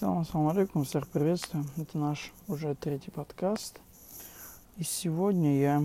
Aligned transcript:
Салам, 0.00 0.24
салам 0.24 0.48
алейкум, 0.48 0.84
всех 0.84 1.06
приветствую. 1.08 1.66
Это 1.76 1.98
наш 1.98 2.32
уже 2.48 2.74
третий 2.74 3.10
подкаст. 3.10 3.80
И 4.78 4.82
сегодня 4.82 5.58
я 5.60 5.82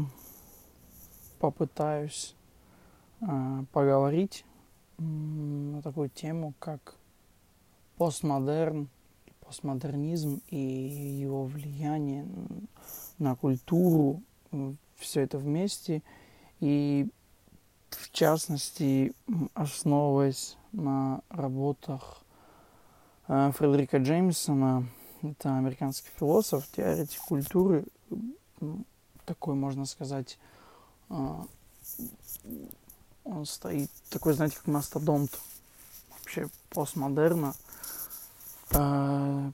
попытаюсь 1.40 2.34
э, 3.20 3.66
поговорить 3.74 4.46
э, 4.98 5.02
на 5.04 5.82
такую 5.82 6.08
тему, 6.08 6.54
как 6.60 6.96
постмодерн, 7.98 8.88
постмодернизм 9.42 10.42
и 10.48 10.60
его 10.60 11.44
влияние 11.44 12.26
на 13.18 13.36
культуру, 13.36 14.24
все 14.96 15.24
это 15.24 15.38
вместе. 15.38 16.02
И 16.62 17.10
в 17.90 18.10
частности, 18.12 19.14
основываясь 19.56 20.56
на 20.72 21.20
работах 21.28 22.22
Э, 22.24 22.25
Фредерика 23.28 23.98
Джеймсона. 23.98 24.88
Это 25.24 25.58
американский 25.58 26.10
философ, 26.20 26.68
теоретик 26.76 27.20
культуры, 27.22 27.86
такой, 29.26 29.56
можно 29.56 29.86
сказать, 29.86 30.38
э, 31.10 31.16
он 33.24 33.46
стоит, 33.46 33.90
такой, 34.12 34.34
знаете, 34.34 34.58
как 34.58 34.68
мастодонт 34.68 35.40
вообще 36.12 36.48
постмодерна. 36.70 37.54
Э, 38.72 39.52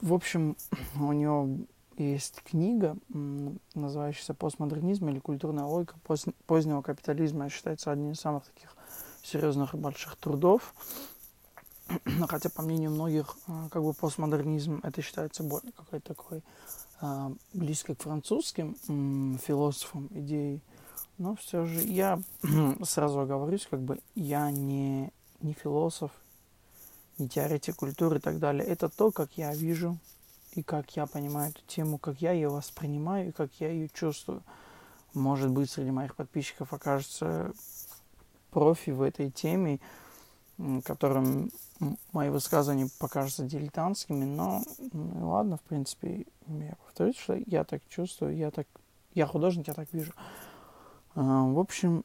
в 0.00 0.14
общем, 0.14 0.56
у 0.94 1.12
него 1.12 1.48
есть 1.96 2.42
книга, 2.44 2.96
называющаяся 3.74 4.34
«Постмодернизм» 4.34 5.08
или 5.08 5.18
«Культурная 5.18 5.64
логика 5.64 5.96
позднего 6.46 6.82
капитализма». 6.82 7.48
Считается 7.48 7.90
одним 7.90 8.12
из 8.12 8.20
самых 8.20 8.44
таких 8.46 8.76
серьезных 9.22 9.74
и 9.74 9.76
больших 9.76 10.16
трудов. 10.16 10.74
Хотя, 12.28 12.48
по 12.50 12.62
мнению 12.62 12.90
многих, 12.90 13.36
э, 13.48 13.68
как 13.70 13.82
бы 13.82 13.92
постмодернизм 13.92 14.80
это 14.82 15.02
считается 15.02 15.42
более 15.42 15.72
какой-то 15.72 16.14
такой 16.14 16.42
э, 17.00 17.30
близкой 17.52 17.96
к 17.96 18.02
французским 18.02 18.76
философам 19.38 20.08
идеей. 20.10 20.62
Но 21.18 21.36
все 21.36 21.64
же 21.64 21.80
я 21.80 22.20
сразу 22.82 23.20
оговорюсь, 23.20 23.66
как 23.70 23.80
бы 23.80 24.00
я 24.14 24.50
не, 24.50 25.12
не 25.40 25.52
философ, 25.52 26.10
не 27.18 27.28
теоретик 27.28 27.76
культуры 27.76 28.18
и 28.18 28.20
так 28.20 28.38
далее. 28.38 28.64
Это 28.66 28.88
то, 28.88 29.10
как 29.10 29.36
я 29.36 29.54
вижу 29.54 29.98
и 30.52 30.62
как 30.62 30.96
я 30.96 31.06
понимаю 31.06 31.50
эту 31.50 31.62
тему, 31.66 31.98
как 31.98 32.20
я 32.20 32.32
ее 32.32 32.48
воспринимаю 32.48 33.28
и 33.28 33.32
как 33.32 33.50
я 33.60 33.70
ее 33.70 33.88
чувствую. 33.88 34.42
Может 35.14 35.50
быть, 35.50 35.70
среди 35.70 35.90
моих 35.90 36.16
подписчиков 36.16 36.72
окажется 36.72 37.52
профи 38.50 38.90
в 38.90 39.02
этой 39.02 39.30
теме, 39.30 39.80
которым 40.84 41.50
мои 42.12 42.30
высказывания 42.30 42.88
покажутся 42.98 43.44
дилетантскими, 43.44 44.24
но 44.24 44.62
ну, 44.92 45.30
ладно, 45.30 45.56
в 45.56 45.62
принципе, 45.62 46.26
я 46.46 46.74
повторюсь, 46.84 47.16
что 47.16 47.34
я 47.46 47.64
так 47.64 47.82
чувствую, 47.88 48.36
я 48.36 48.50
так, 48.50 48.66
я 49.14 49.26
художник, 49.26 49.68
я 49.68 49.74
так 49.74 49.92
вижу. 49.92 50.12
А, 51.14 51.44
в 51.44 51.58
общем, 51.58 52.04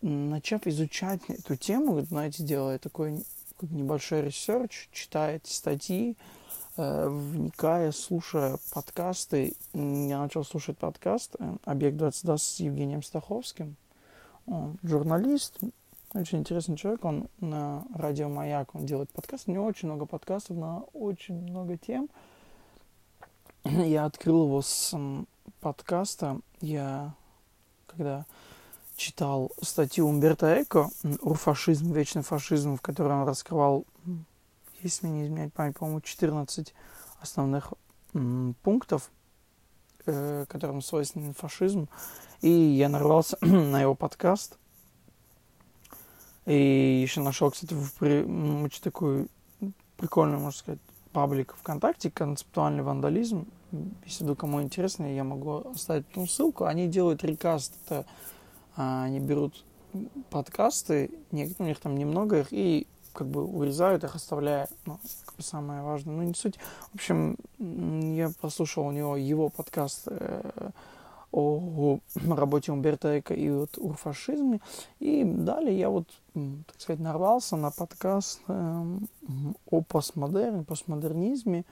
начав 0.00 0.66
изучать 0.66 1.20
эту 1.28 1.56
тему, 1.56 2.00
знаете, 2.02 2.42
делая 2.42 2.78
такой 2.78 3.24
небольшой 3.60 4.22
research, 4.22 4.88
читая 4.92 5.36
эти 5.36 5.50
статьи, 5.50 6.16
э, 6.76 7.08
вникая, 7.08 7.92
слушая 7.92 8.58
подкасты, 8.72 9.54
я 9.72 10.18
начал 10.18 10.44
слушать 10.44 10.78
подкаст 10.78 11.36
э, 11.38 11.56
«Объект 11.64 11.96
22» 11.96 12.38
с 12.38 12.60
Евгением 12.60 13.02
Стаховским. 13.02 13.76
Он 14.46 14.78
журналист, 14.82 15.58
очень 16.14 16.38
интересный 16.38 16.76
человек, 16.76 17.04
он 17.04 17.28
на 17.40 17.84
радио 17.94 18.28
Маяк, 18.28 18.74
он 18.74 18.84
делает 18.86 19.10
подкасты, 19.10 19.50
у 19.50 19.54
него 19.54 19.64
очень 19.64 19.88
много 19.88 20.06
подкастов 20.06 20.56
на 20.56 20.80
очень 20.92 21.34
много 21.34 21.76
тем. 21.76 22.08
Я 23.64 24.04
открыл 24.04 24.44
его 24.46 24.60
с 24.60 24.94
подкаста, 25.60 26.40
я 26.60 27.14
когда 27.86 28.26
читал 28.96 29.50
статью 29.60 30.06
Умберто 30.06 30.62
Эко 30.62 30.90
«Урфашизм, 31.20 31.92
вечный 31.92 32.22
фашизм», 32.22 32.76
в 32.76 32.80
которой 32.80 33.12
он 33.20 33.26
раскрывал, 33.26 33.86
если 34.82 35.06
мне 35.06 35.20
не 35.20 35.26
изменять 35.26 35.52
память, 35.52 35.76
по-моему, 35.76 36.00
14 36.00 36.74
основных 37.20 37.72
пунктов, 38.62 39.10
э, 40.06 40.44
которым 40.48 40.82
свойственен 40.82 41.34
фашизм. 41.34 41.88
И 42.40 42.50
я 42.50 42.88
нарвался 42.88 43.38
на 43.40 43.80
его 43.80 43.94
подкаст, 43.94 44.58
и 46.46 47.00
еще 47.02 47.20
нашел, 47.20 47.50
кстати, 47.50 47.74
в, 47.74 48.02
очень 48.64 48.82
такую 48.82 49.28
прикольную, 49.96 50.40
можно 50.40 50.58
сказать, 50.58 50.80
паблик 51.12 51.54
ВКонтакте, 51.60 52.10
концептуальный 52.10 52.82
вандализм. 52.82 53.46
Если 54.04 54.24
вдруг 54.24 54.40
кому 54.40 54.62
интересно, 54.62 55.14
я 55.14 55.24
могу 55.24 55.70
оставить 55.70 56.10
эту 56.10 56.26
ссылку. 56.26 56.64
Они 56.64 56.88
делают 56.88 57.22
рекаст, 57.24 57.74
это 57.84 58.06
а, 58.76 59.04
они 59.04 59.20
берут 59.20 59.64
подкасты, 60.30 61.10
у 61.30 61.36
них 61.36 61.78
там 61.78 61.96
немного 61.96 62.40
их, 62.40 62.48
и 62.50 62.86
как 63.12 63.28
бы 63.28 63.44
урезают 63.44 64.04
их, 64.04 64.14
оставляя, 64.14 64.68
ну, 64.86 64.98
как 65.26 65.36
бы 65.36 65.42
самое 65.42 65.82
важное, 65.82 66.16
ну, 66.16 66.22
не 66.22 66.34
суть. 66.34 66.58
В 66.92 66.94
общем, 66.94 67.36
я 67.58 68.30
послушал 68.40 68.86
у 68.86 68.90
него 68.90 69.16
его 69.16 69.50
подкаст 69.50 70.04
э, 70.06 70.70
о 71.32 71.98
работе 72.28 72.72
Умберто 72.72 73.18
Эко 73.18 73.34
и 73.34 73.50
вот 73.50 73.78
урфашизме. 73.78 74.60
И 75.00 75.24
далее 75.24 75.78
я 75.78 75.90
вот, 75.90 76.08
так 76.34 76.78
сказать, 76.80 77.00
нарвался 77.00 77.56
на 77.56 77.70
подкаст 77.70 78.40
э, 78.48 78.84
о 79.70 79.80
постмодерне, 79.82 80.62
постмодернизме. 80.62 81.64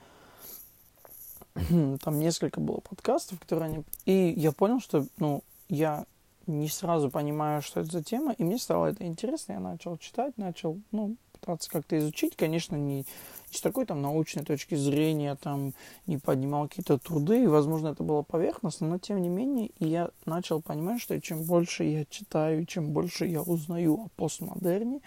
Там 2.03 2.19
несколько 2.19 2.61
было 2.61 2.79
подкастов, 2.79 3.39
которые 3.41 3.71
они... 3.71 3.85
И 4.07 4.35
я 4.37 4.53
понял, 4.53 4.81
что, 4.81 5.07
ну, 5.19 5.43
я 5.69 6.07
не 6.51 6.69
сразу 6.69 7.11
понимаю, 7.11 7.63
что 7.63 7.81
это 7.81 7.91
за 7.91 8.03
тема, 8.03 8.33
и 8.33 8.45
мне 8.45 8.59
стало 8.59 8.87
это 8.87 9.05
интересно, 9.05 9.53
я 9.53 9.61
начал 9.61 9.97
читать, 9.99 10.37
начал, 10.37 10.79
ну, 10.93 11.17
пытаться 11.33 11.71
как-то 11.71 11.99
изучить, 11.99 12.37
конечно, 12.37 12.77
не, 12.77 12.99
не 12.99 13.05
с 13.53 13.61
такой 13.61 13.87
там 13.87 14.03
научной 14.03 14.45
точки 14.45 14.75
зрения, 14.75 15.37
там, 15.37 15.73
не 16.07 16.19
поднимал 16.19 16.69
какие-то 16.69 16.99
труды, 16.99 17.45
и, 17.45 17.47
возможно, 17.47 17.89
это 17.89 18.03
было 18.03 18.23
поверхностно, 18.23 18.89
но 18.89 18.99
тем 18.99 19.23
не 19.23 19.29
менее, 19.29 19.71
я 19.79 20.11
начал 20.27 20.61
понимать, 20.61 21.01
что 21.01 21.21
чем 21.21 21.43
больше 21.45 21.85
я 21.85 22.05
читаю, 22.05 22.67
чем 22.67 22.93
больше 22.93 23.27
я 23.27 23.43
узнаю 23.43 23.95
о 23.95 24.09
постмодерне, 24.17 25.01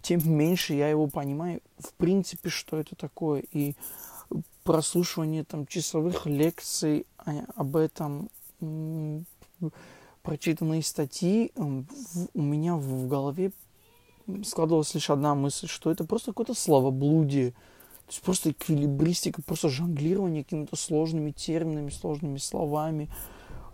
тем 0.00 0.20
меньше 0.24 0.74
я 0.74 0.88
его 0.88 1.08
понимаю, 1.08 1.60
в 1.78 1.92
принципе, 1.94 2.48
что 2.48 2.78
это 2.78 2.94
такое, 2.96 3.42
и 3.52 3.74
прослушивание 4.64 5.44
там 5.44 5.66
часовых 5.66 6.26
лекций 6.26 7.06
об 7.56 7.76
этом, 7.76 8.30
прочитанные 10.28 10.82
статьи, 10.82 11.52
у 11.56 12.42
меня 12.42 12.76
в 12.76 13.08
голове 13.08 13.50
складывалась 14.44 14.92
лишь 14.92 15.08
одна 15.08 15.34
мысль, 15.34 15.68
что 15.68 15.90
это 15.90 16.04
просто 16.04 16.32
какое-то 16.32 16.52
словоблудие. 16.52 17.52
То 17.52 18.10
есть 18.10 18.20
просто 18.20 18.50
эквилибристика, 18.50 19.40
просто 19.40 19.70
жонглирование 19.70 20.44
какими-то 20.44 20.76
сложными 20.76 21.30
терминами, 21.30 21.88
сложными 21.88 22.36
словами. 22.36 23.08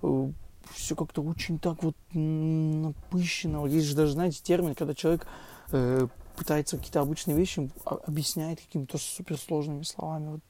Э, 0.03 0.31
Все 0.70 0.94
как-то 0.94 1.22
очень 1.22 1.59
так 1.59 1.82
вот 1.82 1.97
напыщено. 2.12 3.66
Есть 3.66 3.88
же 3.88 3.97
даже, 3.97 4.12
знаете, 4.12 4.41
термин, 4.41 4.76
когда 4.76 4.94
человек 4.94 5.26
э, 5.72 6.06
пытается 6.36 6.76
какие-то 6.76 7.00
обычные 7.00 7.36
вещи 7.36 7.69
объясняет 7.84 8.60
какими-то 8.60 8.97
суперсложными 8.97 9.82
словами. 9.82 10.28
Вот. 10.28 10.41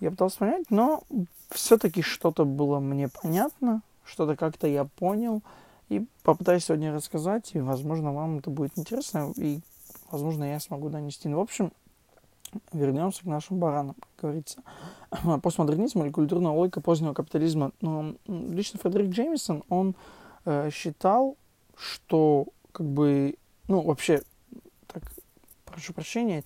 Я 0.00 0.10
пытался 0.10 0.38
понять, 0.38 0.68
но 0.70 1.04
все-таки 1.52 2.02
что-то 2.02 2.44
было 2.44 2.80
мне 2.80 3.08
понятно, 3.08 3.82
что-то 4.04 4.36
как-то 4.36 4.66
я 4.66 4.84
понял. 4.84 5.42
И 5.88 6.06
попытаюсь 6.22 6.64
сегодня 6.64 6.92
рассказать, 6.92 7.50
и, 7.54 7.60
возможно, 7.60 8.12
вам 8.12 8.38
это 8.38 8.48
будет 8.48 8.78
интересно, 8.78 9.32
и, 9.36 9.60
возможно, 10.10 10.44
я 10.44 10.58
смогу 10.58 10.88
донести. 10.88 11.28
Ну, 11.28 11.36
в 11.36 11.42
общем, 11.42 11.70
вернемся 12.72 13.22
к 13.22 13.26
нашим 13.26 13.58
баранам, 13.58 13.94
как 13.94 14.22
говорится. 14.22 14.62
Постмодернизм 15.42 16.02
или 16.02 16.10
культурная 16.10 16.52
логика 16.52 16.80
позднего 16.80 17.12
капитализма. 17.12 17.72
Но 17.80 18.14
лично 18.26 18.78
Фредерик 18.78 19.10
Джеймисон, 19.10 19.64
он 19.68 19.94
э, 20.44 20.70
считал, 20.70 21.36
что, 21.76 22.46
как 22.72 22.86
бы, 22.86 23.36
ну, 23.68 23.82
вообще, 23.82 24.22
так, 24.86 25.02
прошу 25.64 25.92
прощения, 25.92 26.44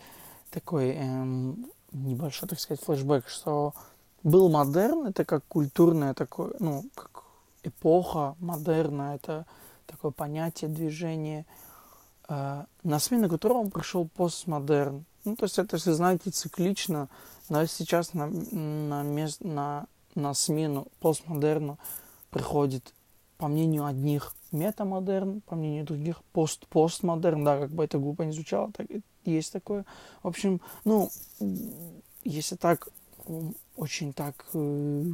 такой 0.51 0.91
эм, 0.91 1.67
небольшой, 1.93 2.49
так 2.49 2.61
сказать, 2.61 2.83
флешбэк, 2.85 3.29
что 3.29 3.75
был 4.23 4.49
модерн, 4.49 5.07
это 5.07 5.25
как 5.25 5.45
культурное 5.47 6.15
такое, 6.15 6.55
ну, 6.59 6.85
как 6.95 7.16
эпоха 7.67 8.37
модерна, 8.39 9.15
это 9.15 9.47
такое 9.87 10.11
понятие, 10.11 10.71
движение, 10.71 11.47
э, 12.29 12.65
на 12.83 12.99
смену 12.99 13.29
которому 13.29 13.71
пришел 13.71 14.09
постмодерн. 14.09 15.05
Ну, 15.25 15.37
то 15.37 15.45
есть 15.45 15.59
это, 15.59 15.77
если 15.77 15.93
знаете, 15.93 16.31
циклично, 16.31 17.09
но 17.49 17.65
сейчас 17.67 18.15
на, 18.15 18.27
на, 18.27 19.03
мест, 19.03 19.43
на, 19.43 19.87
на 20.15 20.35
смену 20.35 20.87
постмодерну 21.01 21.79
приходит 22.31 22.95
по 23.39 23.49
мнению 23.49 23.85
одних, 23.85 24.35
метамодерн, 24.53 25.41
по 25.43 25.57
мнению 25.57 25.85
других, 25.85 26.23
пост-постмодерн, 26.33 27.45
да, 27.45 27.59
как 27.59 27.71
бы 27.71 27.85
это 27.85 27.99
глупо 27.99 28.23
не 28.23 28.33
звучало, 28.33 28.73
так, 28.73 28.87
есть 29.25 29.53
такое. 29.53 29.85
В 30.23 30.29
общем, 30.29 30.61
ну, 30.85 31.11
если 32.25 32.57
так, 32.57 32.89
очень 33.77 34.13
так 34.13 34.47
э, 34.55 35.05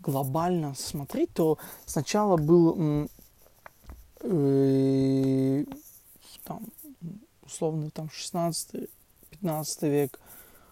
глобально 0.00 0.74
смотреть, 0.74 1.32
то 1.32 1.58
сначала 1.86 2.36
был 2.36 3.08
э, 4.20 5.64
там, 6.44 6.62
условно 7.42 7.90
там 7.90 8.08
16-15 8.08 8.88
век, 9.82 10.18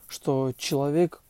что 0.08 0.52
человек, 0.56 1.22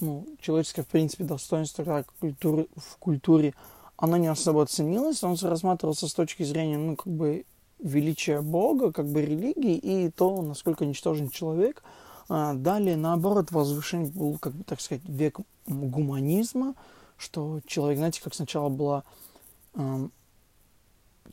ну, 0.00 0.26
человеческое, 0.40 0.82
в 0.82 0.88
принципе, 0.88 1.24
достоинство 1.24 1.84
как 1.84 2.12
культуры, 2.20 2.68
в 2.76 2.96
культуре, 2.98 3.54
оно 3.96 4.16
не 4.16 4.28
особо 4.28 4.66
ценилось, 4.66 5.22
он 5.22 5.36
рассматривался 5.40 6.08
с 6.08 6.14
точки 6.14 6.42
зрения, 6.42 6.78
ну, 6.78 6.96
как 6.96 7.12
бы, 7.12 7.44
величия 7.78 8.40
Бога, 8.40 8.92
как 8.92 9.06
бы 9.06 9.22
религии 9.22 9.76
и 9.76 10.10
то, 10.10 10.40
насколько 10.42 10.86
ничтожен 10.86 11.28
человек. 11.28 11.82
А 12.28 12.54
далее, 12.54 12.96
наоборот, 12.96 13.50
возвышение 13.50 14.10
был, 14.10 14.38
как 14.38 14.52
бы, 14.54 14.64
так 14.64 14.80
сказать, 14.80 15.02
век 15.04 15.40
гуманизма, 15.66 16.74
что 17.22 17.60
человек, 17.66 17.98
знаете, 17.98 18.20
как 18.22 18.34
сначала 18.34 18.68
была 18.68 19.04
э, 19.74 20.08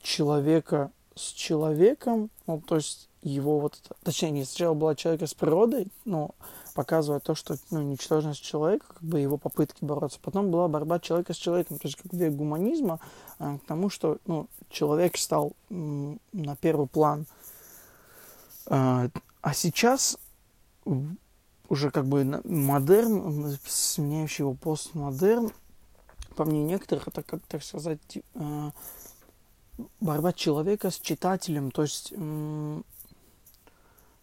человека 0.02 0.92
с 1.16 1.32
человеком, 1.32 2.30
ну, 2.48 2.62
то 2.62 2.76
есть 2.76 3.10
его 3.22 3.60
вот, 3.60 3.82
точнее, 4.04 4.32
не 4.32 4.46
сначала 4.46 4.74
была 4.74 4.96
человека 4.96 5.28
с 5.28 5.34
природой, 5.34 5.88
но 6.06 6.32
показывая 6.74 7.20
то, 7.20 7.36
что, 7.36 7.58
ну, 7.72 7.82
ничтожность 7.82 8.42
человека, 8.42 8.86
как 8.88 9.04
бы 9.04 9.20
его 9.20 9.38
попытки 9.38 9.84
бороться. 9.84 10.20
Потом 10.22 10.52
была 10.52 10.68
борьба 10.68 11.00
человека 11.00 11.34
с 11.34 11.38
человеком, 11.38 11.80
то 11.80 11.88
есть 11.88 11.98
как 11.98 12.14
век 12.14 12.34
гуманизма 12.34 13.00
э, 13.40 13.58
к 13.58 13.68
тому, 13.68 13.90
что, 13.90 14.20
ну, 14.28 14.48
человек 14.70 15.18
стал 15.18 15.54
э, 15.70 15.74
на 16.34 16.56
первый 16.56 16.88
план. 16.88 17.26
Э, 18.68 19.10
а 19.42 19.54
сейчас 19.54 20.18
уже 21.68 21.92
как 21.92 22.06
бы 22.06 22.42
модерн, 22.46 23.58
сменяющий 23.66 24.44
его 24.44 24.54
постмодерн, 24.54 25.52
по 26.40 26.46
мнению 26.46 26.70
некоторых, 26.70 27.10
это, 27.10 27.22
как 27.22 27.42
так 27.48 27.62
сказать, 27.62 28.00
э, 28.16 28.72
борьба 30.00 30.32
человека 30.32 30.90
с 30.90 30.98
читателем. 30.98 31.70
То 31.70 31.82
есть, 31.82 32.14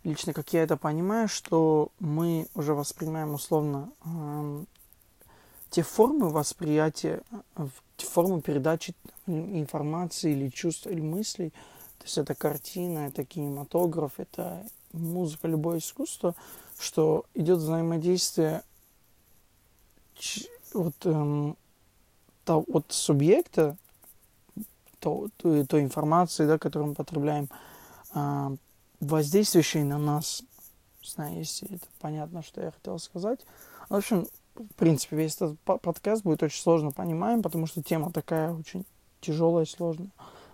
лично 0.02 0.32
как 0.32 0.50
я 0.54 0.62
это 0.62 0.78
понимаю, 0.78 1.28
что 1.28 1.92
мы 1.98 2.48
уже 2.54 2.72
воспринимаем 2.72 3.34
условно 3.34 3.92
э, 4.02 4.64
те 5.68 5.82
формы 5.82 6.30
восприятия, 6.30 7.20
э, 7.56 7.68
те 7.98 8.06
формы 8.06 8.40
передачи 8.40 8.94
информации 9.26 10.32
или 10.32 10.48
чувств, 10.48 10.86
или 10.86 11.02
мыслей. 11.02 11.50
То 11.98 12.04
есть 12.04 12.16
это 12.16 12.34
картина, 12.34 13.08
это 13.08 13.26
кинематограф, 13.26 14.12
это 14.16 14.66
музыка, 14.94 15.48
любое 15.48 15.80
искусство, 15.80 16.34
что 16.78 17.26
идет 17.34 17.58
взаимодействие 17.58 18.62
вот 20.72 20.94
эм, 21.04 21.58
от 22.54 22.86
субъекта, 22.88 23.76
то, 25.00 25.28
той, 25.36 25.64
той 25.66 25.82
информации, 25.82 26.46
да, 26.46 26.58
которую 26.58 26.90
мы 26.90 26.94
потребляем, 26.94 27.48
а, 28.12 28.52
воздействующей 29.00 29.82
на 29.82 29.98
нас, 29.98 30.42
знаю, 31.04 31.36
если 31.36 31.74
это 31.74 31.86
понятно, 32.00 32.42
что 32.42 32.62
я 32.62 32.70
хотел 32.70 32.98
сказать. 32.98 33.40
В 33.88 33.94
общем, 33.94 34.26
в 34.54 34.74
принципе, 34.74 35.16
весь 35.16 35.36
этот 35.36 35.58
подкаст 35.60 36.22
будет 36.22 36.42
очень 36.42 36.60
сложно 36.60 36.90
понимаем, 36.90 37.42
потому 37.42 37.66
что 37.66 37.82
тема 37.82 38.10
такая 38.10 38.52
очень 38.52 38.84
тяжелая 39.20 39.64
и 39.64 39.68
сложная. 39.68 40.10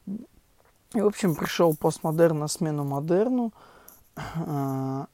И, 0.07 1.01
в 1.01 1.07
общем, 1.07 1.35
пришел 1.35 1.75
постмодерн 1.75 2.39
на 2.39 2.49
смену 2.49 2.85
модерну. 2.85 3.53
А, 4.17 5.07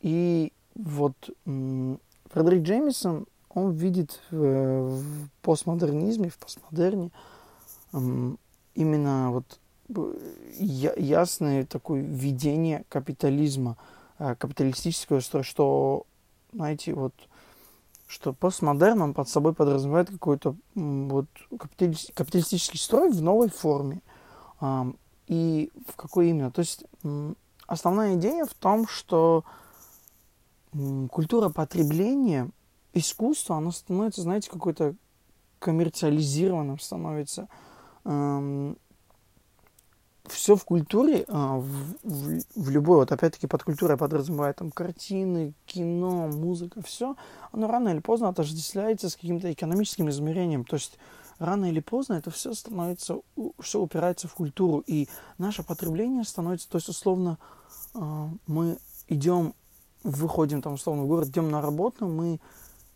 и 0.00 0.52
вот 0.74 1.14
Фредерик 1.44 2.62
Джеймисон 2.62 3.26
он 3.56 3.72
видит 3.72 4.20
в, 4.30 5.00
в 5.00 5.30
постмодернизме, 5.40 6.28
в 6.28 6.36
постмодерне 6.36 7.10
именно 8.74 9.30
вот 9.32 9.58
ясное 10.58 11.64
такое 11.64 12.02
видение 12.02 12.84
капитализма, 12.90 13.78
э, 14.18 14.34
капиталистического 14.34 15.20
строя, 15.20 15.42
что, 15.42 16.04
знаете, 16.52 16.92
вот, 16.92 17.14
что 18.06 18.34
постмодерн, 18.34 19.00
он 19.00 19.14
под 19.14 19.28
собой 19.28 19.54
подразумевает 19.54 20.10
какой-то 20.10 20.54
вот 20.74 21.26
капиталистический 21.56 22.78
строй 22.78 23.10
в 23.10 23.22
новой 23.22 23.48
форме. 23.48 24.02
И 25.28 25.72
в 25.88 25.96
какой 25.96 26.28
именно? 26.28 26.50
То 26.50 26.60
есть 26.60 26.84
основная 27.66 28.16
идея 28.16 28.44
в 28.44 28.54
том, 28.54 28.86
что 28.86 29.44
культура 31.10 31.48
потребления 31.48 32.50
искусство, 32.98 33.56
оно 33.56 33.70
становится, 33.70 34.22
знаете, 34.22 34.50
какой-то 34.50 34.94
коммерциализированным 35.58 36.78
становится. 36.78 37.48
Эм, 38.04 38.76
все 40.28 40.56
в 40.56 40.64
культуре, 40.64 41.24
э, 41.26 41.32
в, 41.32 41.96
в, 42.02 42.40
в 42.56 42.70
любой, 42.70 42.96
вот 42.96 43.12
опять-таки 43.12 43.46
под 43.46 43.62
культурой 43.62 43.96
подразумевает 43.96 44.56
там 44.56 44.70
картины, 44.70 45.54
кино, 45.66 46.28
музыка, 46.28 46.82
все, 46.82 47.16
оно 47.52 47.68
рано 47.68 47.90
или 47.90 48.00
поздно 48.00 48.28
отождествляется 48.28 49.08
с 49.08 49.14
каким-то 49.14 49.52
экономическим 49.52 50.08
измерением. 50.08 50.64
То 50.64 50.76
есть 50.76 50.98
рано 51.38 51.66
или 51.66 51.80
поздно 51.80 52.14
это 52.14 52.30
все 52.30 52.54
становится, 52.54 53.20
все 53.60 53.80
упирается 53.80 54.28
в 54.28 54.34
культуру, 54.34 54.82
и 54.86 55.08
наше 55.38 55.62
потребление 55.62 56.24
становится, 56.24 56.68
то 56.68 56.76
есть 56.76 56.88
условно 56.88 57.38
э, 57.94 58.28
мы 58.46 58.78
идем, 59.08 59.54
выходим 60.02 60.62
там 60.62 60.74
условно 60.74 61.04
в 61.04 61.08
город, 61.08 61.28
идем 61.28 61.50
на 61.50 61.60
работу, 61.60 62.06
мы 62.06 62.40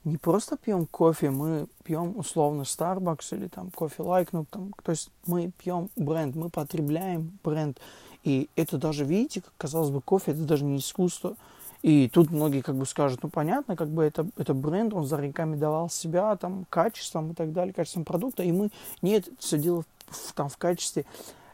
не 0.04 0.16
просто 0.16 0.56
пьем 0.56 0.86
кофе, 0.86 1.30
мы 1.30 1.66
пьем 1.84 2.16
условно 2.16 2.62
Starbucks 2.62 3.36
или 3.36 3.48
там 3.48 3.70
кофе 3.70 4.02
Like, 4.02 4.28
ну 4.32 4.46
там, 4.48 4.72
то 4.82 4.92
есть 4.92 5.10
мы 5.26 5.50
пьем 5.58 5.90
бренд, 5.96 6.34
мы 6.34 6.48
потребляем 6.48 7.38
бренд. 7.44 7.78
И 8.22 8.48
это 8.56 8.78
даже, 8.78 9.04
видите, 9.04 9.40
как 9.40 9.52
казалось 9.56 9.90
бы, 9.90 10.00
кофе, 10.00 10.32
это 10.32 10.42
даже 10.42 10.64
не 10.64 10.78
искусство. 10.78 11.36
И 11.82 12.10
тут 12.10 12.30
многие 12.30 12.60
как 12.60 12.76
бы 12.76 12.84
скажут, 12.84 13.22
ну 13.22 13.30
понятно, 13.30 13.74
как 13.74 13.88
бы 13.88 14.02
это, 14.04 14.26
это 14.36 14.52
бренд, 14.52 14.92
он 14.92 15.06
зарекомендовал 15.06 15.88
себя 15.88 16.36
там 16.36 16.66
качеством 16.68 17.30
и 17.30 17.34
так 17.34 17.52
далее, 17.52 17.72
качеством 17.72 18.04
продукта, 18.04 18.42
и 18.42 18.52
мы, 18.52 18.70
нет, 19.00 19.28
все 19.38 19.56
дело 19.56 19.84
в, 20.08 20.32
там 20.34 20.50
в 20.50 20.58
качестве. 20.58 21.06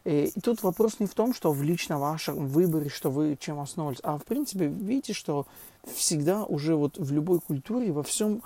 И 0.06 0.32
тут 0.40 0.62
вопрос 0.62 1.00
не 1.00 1.06
в 1.06 1.14
том, 1.14 1.34
что 1.34 1.50
в 1.50 1.64
лично 1.64 1.98
вашем 1.98 2.46
выборе, 2.46 2.88
что 2.88 3.10
вы 3.10 3.36
чем 3.40 3.58
основывались, 3.58 3.98
а 4.04 4.18
в 4.18 4.22
принципе, 4.24 4.66
видите, 4.66 5.12
что 5.12 5.48
всегда 5.96 6.44
уже 6.44 6.76
вот 6.76 6.96
в 6.96 7.12
любой 7.12 7.40
культуре, 7.40 7.90
во 7.90 8.04
всем, 8.04 8.40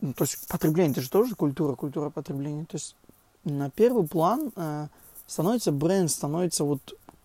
ну, 0.00 0.12
то 0.12 0.24
есть 0.24 0.48
потребление, 0.48 0.90
это 0.90 1.02
же 1.02 1.08
тоже 1.08 1.36
культура, 1.36 1.76
культура 1.76 2.10
потребления, 2.10 2.64
то 2.64 2.74
есть 2.74 2.96
на 3.44 3.70
первый 3.70 4.08
план 4.08 4.50
э, 4.56 4.88
становится 5.28 5.70
бренд, 5.70 6.10
становится 6.10 6.64
вот, 6.64 6.80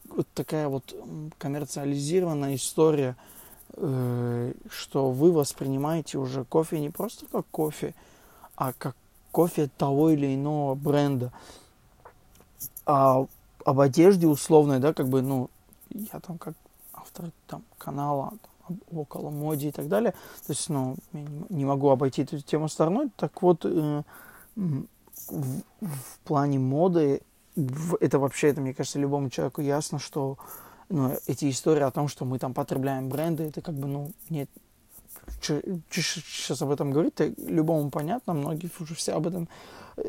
вот 0.08 0.27
такая 0.36 0.68
вот 0.68 0.96
коммерциализированная 1.39 2.53
история, 2.53 3.15
э, 3.75 4.53
что 4.70 5.10
вы 5.10 5.32
воспринимаете 5.32 6.20
уже 6.20 6.46
кофе 6.46 6.80
не 6.80 6.92
просто 6.92 7.25
как 7.25 7.48
кофе, 7.50 7.96
а 8.56 8.72
как 8.74 8.96
кофе 9.32 9.68
того 9.80 10.12
или 10.12 10.36
иного 10.36 10.75
бренда. 10.75 11.34
А 12.86 13.25
об 13.65 13.79
одежде 13.79 14.27
условной, 14.27 14.79
да, 14.79 14.93
как 14.93 15.08
бы, 15.08 15.22
ну, 15.22 15.50
я 15.89 16.20
там 16.20 16.38
как 16.38 16.55
автор 16.93 17.32
там 17.48 17.63
канала 17.77 18.34
там, 18.67 18.79
около 18.91 19.29
моде 19.29 19.70
и 19.70 19.72
так 19.72 19.88
далее, 19.88 20.12
то 20.12 20.53
есть, 20.53 20.70
ну, 20.70 20.96
не 21.50 21.65
могу 21.65 21.89
обойти 21.89 22.24
эту 22.24 22.39
тему 22.39 22.70
стороной, 22.70 23.10
так 23.17 23.41
вот, 23.41 23.65
э, 23.65 24.03
в, 24.55 24.88
в 25.82 26.20
плане 26.24 26.60
моды, 26.60 27.22
в, 27.55 27.96
это 28.00 28.20
вообще, 28.20 28.50
это, 28.50 28.62
мне 28.62 28.74
кажется, 28.74 29.00
любому 29.00 29.29
человеку 29.29 29.62
ясно, 29.62 30.00
что 30.00 30.38
ну, 30.89 31.15
эти 31.27 31.50
истории 31.50 31.84
о 31.84 31.91
том, 31.91 32.08
что 32.08 32.25
мы 32.25 32.39
там 32.39 32.53
потребляем 32.53 33.10
бренды, 33.10 33.43
это 33.43 33.62
как 33.62 33.75
бы, 33.75 33.88
ну, 33.88 34.12
нет, 34.29 34.50
сейчас 35.41 36.62
об 36.62 36.72
этом 36.72 36.91
говорить, 36.91 37.13
любому 37.38 37.89
понятно, 37.89 38.34
многие 38.34 38.70
уже 38.79 38.96
все 38.96 39.13
об 39.13 39.27
этом 39.27 39.48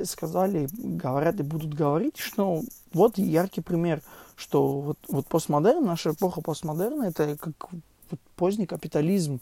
сказали, 0.04 0.68
говорят 0.72 1.40
и 1.40 1.42
будут 1.42 1.74
говорить, 1.74 2.18
что 2.18 2.62
вот 2.92 3.18
яркий 3.18 3.60
пример, 3.60 4.02
что 4.36 4.80
вот, 4.80 4.98
вот 5.08 5.26
постмодерн, 5.26 5.84
наша 5.84 6.10
эпоха 6.12 6.40
постмодерна, 6.40 7.04
это 7.04 7.36
как 7.36 7.72
вот 8.10 8.20
поздний 8.36 8.66
капитализм, 8.66 9.40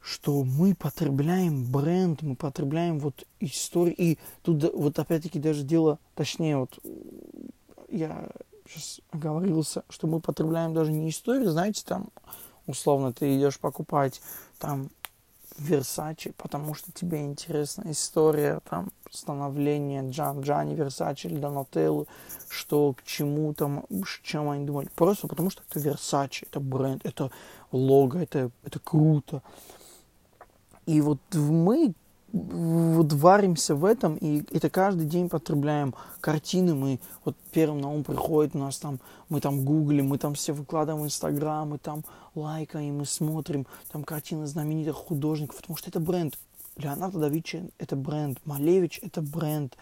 что 0.00 0.44
мы 0.44 0.74
потребляем 0.74 1.64
бренд, 1.64 2.22
мы 2.22 2.36
потребляем 2.36 2.98
вот 2.98 3.26
историю, 3.40 3.94
и 3.96 4.18
тут 4.42 4.72
вот 4.74 4.98
опять-таки 4.98 5.38
даже 5.38 5.62
дело, 5.62 5.98
точнее 6.14 6.58
вот 6.58 6.78
я 7.88 8.28
сейчас 8.68 9.00
оговорился, 9.10 9.84
что 9.88 10.06
мы 10.06 10.20
потребляем 10.20 10.74
даже 10.74 10.92
не 10.92 11.08
историю, 11.08 11.50
знаете, 11.50 11.82
там 11.86 12.08
условно 12.66 13.12
ты 13.12 13.36
идешь 13.36 13.58
покупать 13.58 14.20
там 14.58 14.90
Версачи, 15.58 16.32
потому 16.36 16.74
что 16.74 16.90
тебе 16.92 17.22
интересна 17.22 17.90
история 17.90 18.60
там 18.68 18.90
становления 19.10 20.02
Джан, 20.08 20.40
Джани 20.40 20.74
Версачи 20.74 21.26
или 21.28 21.38
Донателлы, 21.38 22.06
что 22.48 22.92
к 22.94 23.04
чему 23.04 23.54
там, 23.54 23.84
чем 24.22 24.50
они 24.50 24.64
думали. 24.64 24.88
Просто 24.94 25.28
потому 25.28 25.50
что 25.50 25.62
это 25.68 25.78
Версачи, 25.78 26.46
это 26.50 26.60
бренд, 26.60 27.04
это 27.04 27.30
лого, 27.70 28.18
это, 28.18 28.50
это 28.64 28.80
круто. 28.80 29.42
И 30.86 31.00
вот 31.00 31.20
мы 31.32 31.94
вот 32.34 33.12
варимся 33.12 33.76
в 33.76 33.84
этом, 33.84 34.16
и 34.16 34.42
это 34.52 34.68
каждый 34.68 35.06
день 35.06 35.28
потребляем 35.28 35.94
картины, 36.20 36.74
мы 36.74 36.98
вот 37.24 37.36
первым 37.52 37.80
на 37.80 37.88
ум 37.88 38.02
приходит 38.02 38.56
у 38.56 38.58
нас 38.58 38.78
там, 38.78 38.98
мы 39.28 39.40
там 39.40 39.64
гуглим, 39.64 40.08
мы 40.08 40.18
там 40.18 40.34
все 40.34 40.52
выкладываем 40.52 41.04
в 41.04 41.06
Инстаграм, 41.06 41.68
мы 41.68 41.78
там 41.78 42.02
лайкаем, 42.34 42.98
мы 42.98 43.04
смотрим 43.04 43.68
там 43.92 44.02
картины 44.02 44.46
знаменитых 44.46 44.96
художников, 44.96 45.58
потому 45.58 45.76
что 45.76 45.90
это 45.90 46.00
бренд. 46.00 46.36
Леонардо 46.76 47.20
да 47.20 47.28
Винчи– 47.28 47.70
это 47.78 47.94
бренд, 47.94 48.40
Малевич– 48.44 48.98
это 49.02 49.22
бренд, 49.22 49.76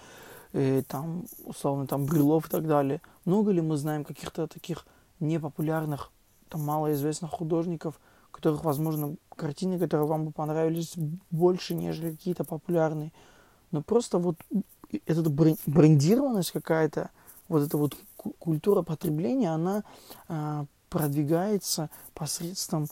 и 0.53 0.83
там, 0.87 1.25
условно, 1.47 1.87
там 1.87 2.05
Брилов 2.05 2.49
и 2.49 2.51
так 2.51 2.67
далее. 2.67 3.01
Много 3.25 3.51
ли 3.51 3.63
мы 3.63 3.79
знаем 3.79 4.05
каких-то 4.05 4.47
таких 4.47 4.85
непопулярных, 5.21 6.11
там 6.51 6.63
малоизвестных 6.63 7.31
художников– 7.31 7.99
которых, 8.43 8.65
возможно, 8.65 9.15
картины, 9.37 9.79
которые 9.79 10.09
вам 10.09 10.25
бы 10.27 10.33
понравились 10.33 10.95
больше, 11.31 11.75
нежели 11.75 12.11
какие-то 12.11 12.43
популярные. 12.43 13.13
Но 13.71 13.83
просто 13.83 14.19
вот 14.19 14.37
эта 15.07 15.31
брендированность 15.67 16.51
какая-то, 16.51 17.11
вот 17.47 17.63
эта 17.63 17.79
вот 17.79 17.97
культура 18.17 18.83
потребления, 18.83 19.55
она 19.55 19.85
а, 20.27 20.67
продвигается 20.89 21.89
посредством 22.15 22.89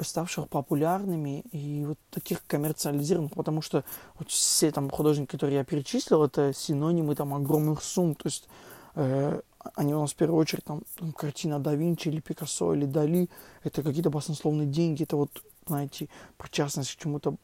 ставших 0.00 0.48
популярными 0.48 1.40
и 1.50 1.84
вот 1.84 1.98
таких 2.10 2.46
коммерциализированных, 2.46 3.32
потому 3.32 3.62
что 3.62 3.84
вот 4.16 4.30
все 4.30 4.70
там 4.70 4.90
художники, 4.90 5.32
которые 5.32 5.58
я 5.58 5.64
перечислил, 5.64 6.22
это 6.22 6.52
синонимы 6.52 7.16
там 7.16 7.34
огромных 7.34 7.82
сумм, 7.82 8.14
то 8.14 8.26
есть 8.26 8.48
э, 8.94 9.40
они 9.74 9.94
у 9.94 10.00
нас 10.00 10.12
в 10.12 10.16
первую 10.16 10.38
очередь 10.40 10.64
там, 10.64 10.82
там 10.96 11.12
картина 11.12 11.58
да 11.58 11.74
Винчи 11.74 12.08
или 12.08 12.20
Пикассо 12.20 12.74
или 12.74 12.84
Дали, 12.84 13.28
это 13.62 13.82
какие-то 13.82 14.10
баснословные 14.10 14.66
деньги, 14.66 15.02
это 15.02 15.16
вот, 15.16 15.30
знаете, 15.66 16.08
причастность 16.36 16.94
к 16.94 17.00
чему-то 17.00 17.36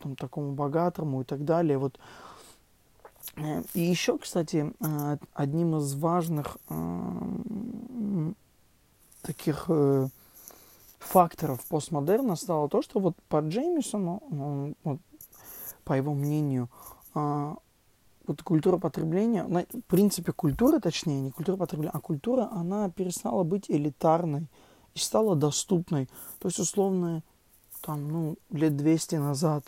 там, 0.00 0.16
такому 0.16 0.52
богатому 0.52 1.22
и 1.22 1.24
так 1.24 1.44
далее. 1.44 1.78
Вот. 1.78 1.98
Э, 3.36 3.62
и 3.74 3.80
еще, 3.80 4.18
кстати, 4.18 4.72
э, 4.80 5.16
одним 5.32 5.76
из 5.76 5.94
важных 5.94 6.58
э, 6.68 8.32
таких 9.22 9.70
факторов 10.98 11.64
постмодерна 11.66 12.36
стало 12.36 12.68
то, 12.68 12.82
что 12.82 13.00
вот 13.00 13.16
по 13.28 13.40
Джеймисону, 13.40 14.74
вот, 14.84 14.98
по 15.84 15.94
его 15.94 16.14
мнению, 16.14 16.68
вот 18.26 18.42
культура 18.42 18.78
потребления, 18.78 19.44
в 19.44 19.80
принципе, 19.82 20.32
культура, 20.32 20.80
точнее, 20.80 21.20
не 21.20 21.30
культура 21.30 21.56
потребления, 21.56 21.92
а 21.92 22.00
культура, 22.00 22.48
она 22.52 22.90
перестала 22.90 23.42
быть 23.42 23.70
элитарной 23.70 24.48
и 24.94 24.98
стала 24.98 25.36
доступной. 25.36 26.08
То 26.38 26.48
есть, 26.48 26.58
условно, 26.58 27.22
там, 27.80 28.08
ну, 28.08 28.36
лет 28.50 28.76
200 28.76 29.16
назад, 29.16 29.64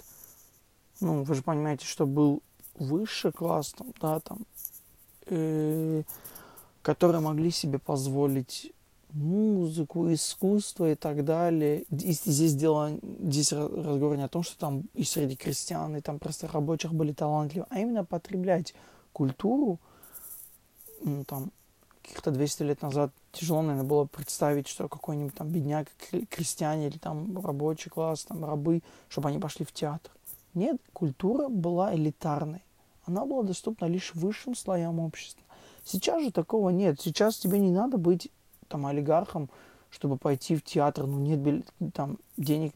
ну, 1.00 1.22
вы 1.22 1.34
же 1.34 1.42
понимаете, 1.42 1.84
что 1.84 2.06
был 2.06 2.42
высший 2.75 3.32
класс, 3.32 3.75
там, 3.76 3.92
да, 4.00 4.20
там, 4.20 4.38
э, 5.26 6.02
которые 6.82 7.20
могли 7.20 7.50
себе 7.50 7.78
позволить 7.78 8.72
музыку, 9.12 10.12
искусство 10.12 10.90
и 10.90 10.94
так 10.94 11.25
далее. 11.25 11.82
И 11.90 12.12
здесь 12.12 12.54
дело, 12.54 12.98
здесь 13.20 13.52
разговор 13.52 14.16
не 14.16 14.25
о 14.25 14.28
том, 14.28 14.42
что 14.42 14.58
там 14.58 14.84
и 14.94 15.04
среди 15.04 15.36
крестьян, 15.36 15.96
и 15.96 16.00
там 16.00 16.18
простых 16.18 16.52
рабочих 16.52 16.92
были 16.92 17.12
талантливы, 17.12 17.66
а 17.70 17.78
именно 17.78 18.04
потреблять 18.04 18.75
культуру, 19.12 19.78
ну, 21.02 21.25
там, 21.25 21.50
каких-то 22.02 22.30
200 22.30 22.62
лет 22.62 22.82
назад 22.82 23.12
тяжело, 23.32 23.62
наверное, 23.62 23.88
было 23.88 24.04
представить, 24.04 24.68
что 24.68 24.88
какой-нибудь 24.88 25.34
там 25.34 25.48
бедняк, 25.48 25.88
крестьяне 26.30 26.88
или 26.88 26.98
там 26.98 27.38
рабочий 27.44 27.90
класс, 27.90 28.25
там 28.25 28.44
рабы, 28.44 28.82
чтобы 29.08 29.28
они 29.28 29.38
пошли 29.38 29.64
в 29.64 29.72
театр. 29.72 30.12
Нет, 30.54 30.80
культура 30.92 31.48
была 31.48 31.94
элитарной. 31.94 32.62
Она 33.04 33.25
была 33.25 33.42
доступна 33.42 33.86
лишь 33.86 34.14
высшим 34.14 34.54
слоям 34.54 35.00
общества. 35.00 35.42
Сейчас 35.84 36.22
же 36.22 36.32
такого 36.32 36.70
нет. 36.70 37.00
Сейчас 37.00 37.38
тебе 37.38 37.58
не 37.58 37.70
надо 37.70 37.98
быть 37.98 38.30
там 38.68 38.87
олигархом, 38.87 39.49
чтобы 39.90 40.16
пойти 40.16 40.56
в 40.56 40.62
театр, 40.62 41.06
ну 41.06 41.18
нет 41.18 41.64
там 41.94 42.18
денег, 42.37 42.73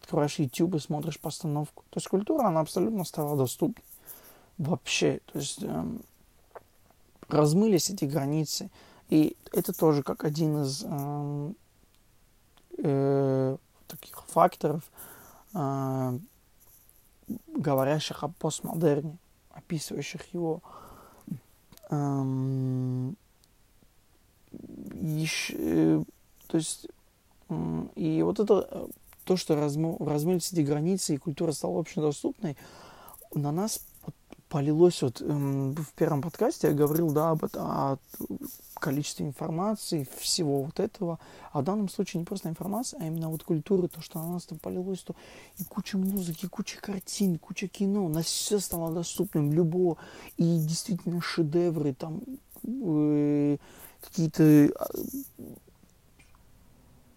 открываешь 0.00 0.38
YouTube 0.38 0.76
и 0.76 0.78
смотришь 0.78 1.20
постановку. 1.20 1.84
То 1.90 1.98
есть 1.98 2.08
культура, 2.08 2.46
она 2.46 2.60
абсолютно 2.60 3.04
стала 3.04 3.36
доступна. 3.36 3.82
Вообще, 4.56 5.20
то 5.32 5.38
есть 5.38 5.62
эм, 5.62 6.02
размылись 7.28 7.90
эти 7.90 8.04
границы. 8.04 8.70
И 9.08 9.36
это 9.52 9.72
тоже 9.72 10.02
как 10.02 10.24
один 10.24 10.62
из 10.62 10.84
эм, 10.84 11.56
э, 12.78 13.56
таких 13.86 14.22
факторов, 14.26 14.82
э, 15.54 16.18
говорящих 17.48 18.24
о 18.24 18.28
постмодерне, 18.28 19.16
описывающих 19.50 20.34
его. 20.34 20.62
Эм, 21.90 23.16
еще, 24.50 25.54
э, 25.56 26.02
то 26.46 26.56
есть, 26.56 26.88
и 27.94 28.22
вот 28.22 28.40
это, 28.40 28.68
э, 28.70 28.86
то, 29.24 29.36
что 29.36 29.56
размы, 29.56 29.96
размылись 30.00 30.52
эти 30.52 30.60
границы, 30.60 31.14
и 31.14 31.18
культура 31.18 31.52
стала 31.52 31.80
общедоступной, 31.80 32.56
на 33.34 33.52
нас 33.52 33.80
полилось 34.48 35.02
вот 35.02 35.20
эм, 35.20 35.74
в 35.74 35.92
первом 35.92 36.22
подкасте 36.22 36.68
я 36.68 36.72
говорил, 36.72 37.10
да, 37.10 37.30
об 37.30 37.44
этом, 37.44 37.62
о 37.62 37.98
количестве 38.74 39.26
информации, 39.26 40.08
всего 40.18 40.62
вот 40.62 40.80
этого. 40.80 41.18
А 41.52 41.60
в 41.60 41.64
данном 41.64 41.88
случае 41.88 42.20
не 42.20 42.24
просто 42.24 42.48
информация, 42.48 43.00
а 43.00 43.06
именно 43.06 43.28
вот 43.28 43.44
культура, 43.44 43.88
то, 43.88 44.00
что 44.00 44.18
на 44.18 44.32
нас 44.32 44.46
там 44.46 44.58
полилось, 44.58 45.00
то 45.00 45.14
и 45.58 45.64
куча 45.64 45.98
музыки, 45.98 46.46
и 46.46 46.48
куча 46.48 46.80
картин, 46.80 47.38
куча 47.38 47.68
кино, 47.68 48.08
на 48.08 48.22
все 48.22 48.58
стало 48.58 48.92
доступным, 48.92 49.52
любого. 49.52 49.98
И 50.36 50.58
действительно 50.58 51.20
шедевры, 51.20 51.94
там, 51.94 52.22
э, 52.64 53.58
какие-то 54.00 54.70
а, 54.78 54.86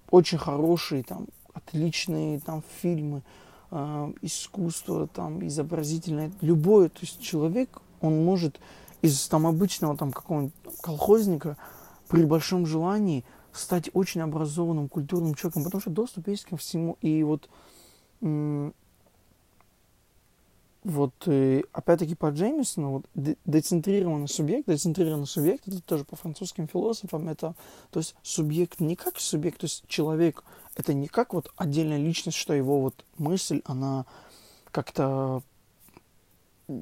очень 0.10 0.38
хорошие, 0.38 1.04
там, 1.04 1.28
отличные 1.54 2.40
там 2.40 2.64
фильмы, 2.82 3.24
э, 3.72 4.14
искусство, 4.22 5.08
там, 5.08 5.46
изобразительное, 5.46 6.32
любое, 6.42 6.90
то 6.90 7.00
есть 7.02 7.22
человек, 7.22 7.82
он 8.02 8.24
может 8.24 8.60
из 9.02 9.28
там 9.28 9.48
обычного 9.48 9.98
там 9.98 10.12
какого-нибудь 10.12 10.54
колхозника 10.82 11.58
при 12.08 12.24
большом 12.24 12.66
желании 12.66 13.24
стать 13.54 13.90
очень 13.94 14.22
образованным, 14.22 14.90
культурным 14.90 15.36
человеком, 15.36 15.64
потому 15.64 15.82
что 15.82 15.90
доступ 15.90 16.28
есть 16.28 16.46
ко 16.46 16.58
всему, 16.58 16.98
и 17.02 17.24
вот 17.24 17.50
вот 20.84 21.14
э, 21.28 21.62
опять-таки 21.72 22.16
по 22.16 22.30
Джеймисону, 22.30 22.90
вот 22.92 23.06
децентрированный 23.46 24.28
субъект, 24.28 24.68
децентрированный 24.68 25.28
субъект, 25.28 25.68
это 25.68 25.82
тоже 25.82 26.06
по 26.06 26.16
французским 26.16 26.68
философам, 26.68 27.30
это, 27.30 27.56
то 27.92 28.00
есть 28.00 28.16
субъект 28.24 28.80
не 28.80 28.96
как 28.96 29.20
субъект, 29.20 29.60
то 29.60 29.66
есть 29.66 29.84
человек, 29.88 30.44
это 30.76 30.94
не 30.94 31.08
как 31.08 31.34
вот 31.34 31.52
отдельная 31.56 32.00
личность, 32.00 32.38
что 32.38 32.54
его 32.54 32.82
вот 32.82 33.06
мысль, 33.18 33.62
она 33.66 34.06
как-то, 34.72 35.44
у 36.68 36.74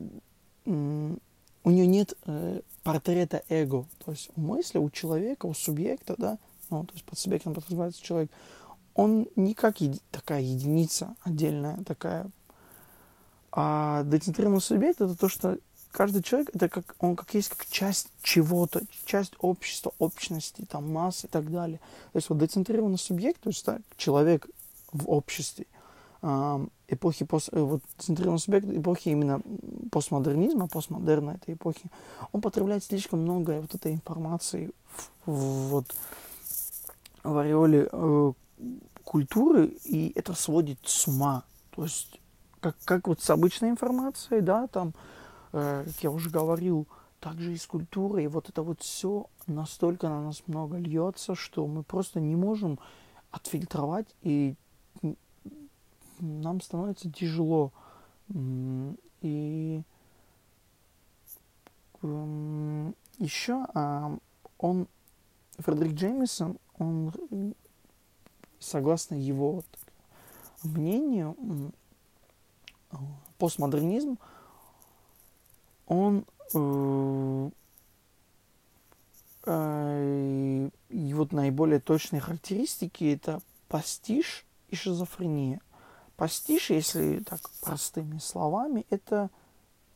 нее 0.65 1.88
нет 1.88 2.13
э, 2.25 2.62
портрета 2.84 3.44
эго, 3.50 3.86
то 4.06 4.12
есть 4.12 4.29
у 4.36 4.41
мысли, 4.41 4.77
у 4.77 4.89
человека, 4.89 5.46
у 5.46 5.53
субъекта, 5.53 6.15
да, 6.18 6.38
ну, 6.70 6.86
то 6.86 6.94
есть 6.94 7.06
под 7.06 7.20
субъектом 7.20 7.53
подразумевается 7.53 8.01
человек, 8.01 8.32
он 8.94 9.27
не 9.36 9.53
как 9.53 9.82
еди- 9.82 10.01
такая 10.12 10.41
единица 10.41 11.15
отдельная, 11.24 11.84
такая 11.84 12.29
а 13.51 14.03
децентрированный 14.03 14.62
субъект 14.62 15.01
это 15.01 15.18
то, 15.18 15.29
что 15.29 15.58
каждый 15.91 16.22
человек 16.22 16.50
это 16.53 16.70
как 16.70 16.96
он 17.00 17.15
как 17.15 17.34
есть 17.34 17.50
как 17.50 17.65
часть 17.68 18.10
чего-то, 18.22 18.82
часть 19.06 19.34
общества, 19.39 19.94
общности, 20.00 20.65
там 20.70 20.91
массы 20.91 21.27
и 21.27 21.29
так 21.29 21.51
далее. 21.51 21.79
То 22.12 22.18
есть 22.18 22.29
вот 22.29 22.38
децентрированный 22.38 22.98
субъект, 22.98 23.41
то 23.41 23.50
есть 23.50 23.65
так, 23.65 23.82
человек 23.98 24.48
в 24.91 25.10
обществе 25.10 25.65
э, 26.22 26.68
эпохи 26.88 27.25
пост, 27.25 27.50
э, 27.51 27.60
вот 27.60 27.82
децентрированный 27.98 28.39
субъект 28.39 28.68
эпохи 28.68 29.10
именно 29.10 29.41
постмодернизма, 29.91 30.68
постмодерна 30.68 31.32
этой 31.32 31.56
эпохи, 31.56 31.89
он 32.32 32.41
потребляет 32.41 32.84
слишком 32.84 33.22
много 33.22 33.62
вот 33.62 33.74
этой 33.74 33.94
информации 33.94 34.72
в, 35.25 35.32
в, 35.32 35.70
вот 35.70 35.96
в 37.24 37.38
ореоле 37.38 37.89
э, 37.91 38.34
культуры, 39.03 39.65
и 39.86 40.12
это 40.15 40.34
сводит 40.34 40.79
с 40.84 41.08
ума. 41.08 41.44
То 41.72 41.84
есть 41.84 42.18
как, 42.60 42.75
как 42.86 43.08
вот 43.08 43.22
с 43.22 43.30
обычной 43.30 43.70
информацией, 43.70 44.42
да, 44.42 44.68
там, 44.68 44.94
э, 45.54 45.84
как 45.86 46.04
я 46.04 46.12
уже 46.12 46.30
говорил, 46.30 46.88
также 47.20 47.54
и 47.54 47.58
с 47.58 47.66
культурой. 47.66 48.25
И 48.25 48.28
вот 48.28 48.50
это 48.50 48.62
вот 48.62 48.82
все 48.82 49.28
настолько 49.48 50.10
на 50.10 50.22
нас 50.24 50.44
много 50.48 50.78
льется, 50.78 51.36
что 51.36 51.68
мы 51.68 51.84
просто 51.84 52.20
не 52.20 52.36
можем 52.36 52.80
отфильтровать 53.32 54.08
и 54.22 54.56
нам 56.20 56.62
становится 56.62 57.12
тяжело. 57.12 57.72
И 59.22 59.82
еще 63.18 63.66
а, 63.74 64.18
он, 64.58 64.88
Фредерик 65.58 65.94
Джеймисон, 65.94 66.58
он, 66.78 67.13
согласно 68.60 69.16
его 69.16 69.63
мнению, 70.63 71.36
постмодернизм, 73.38 74.17
он 75.88 76.25
э, 76.53 77.50
э, 79.46 80.69
и 80.89 81.13
вот 81.13 81.31
наиболее 81.31 81.79
точные 81.79 82.19
характеристики 82.19 83.13
это 83.13 83.41
пастиш 83.67 84.46
и 84.69 84.75
шизофрения. 84.75 85.62
Пастиш, 86.15 86.69
если 86.69 87.19
так 87.19 87.39
простыми 87.62 88.17
словами, 88.17 88.86
это 88.89 89.29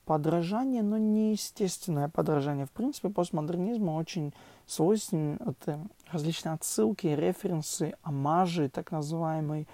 подражание, 0.06 0.82
но 0.82 0.98
не 0.98 1.32
естественное 1.32 2.10
подражание. 2.10 2.66
В 2.66 2.72
принципе, 2.72 3.10
постмодернизму 3.10 3.96
очень 3.96 4.34
свойственны 4.66 5.38
это 5.46 5.80
различные 6.12 6.54
отсылки, 6.54 7.08
референсы, 7.08 7.94
амажи, 8.04 8.70
так 8.70 8.92
называемые, 8.92 9.68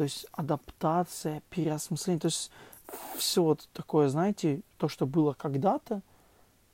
то 0.00 0.04
есть 0.04 0.26
адаптация, 0.32 1.42
переосмысление, 1.50 2.20
то 2.20 2.28
есть 2.28 2.50
все 3.18 3.42
вот 3.42 3.68
такое, 3.74 4.08
знаете, 4.08 4.62
то, 4.78 4.88
что 4.88 5.04
было 5.04 5.34
когда-то, 5.34 6.00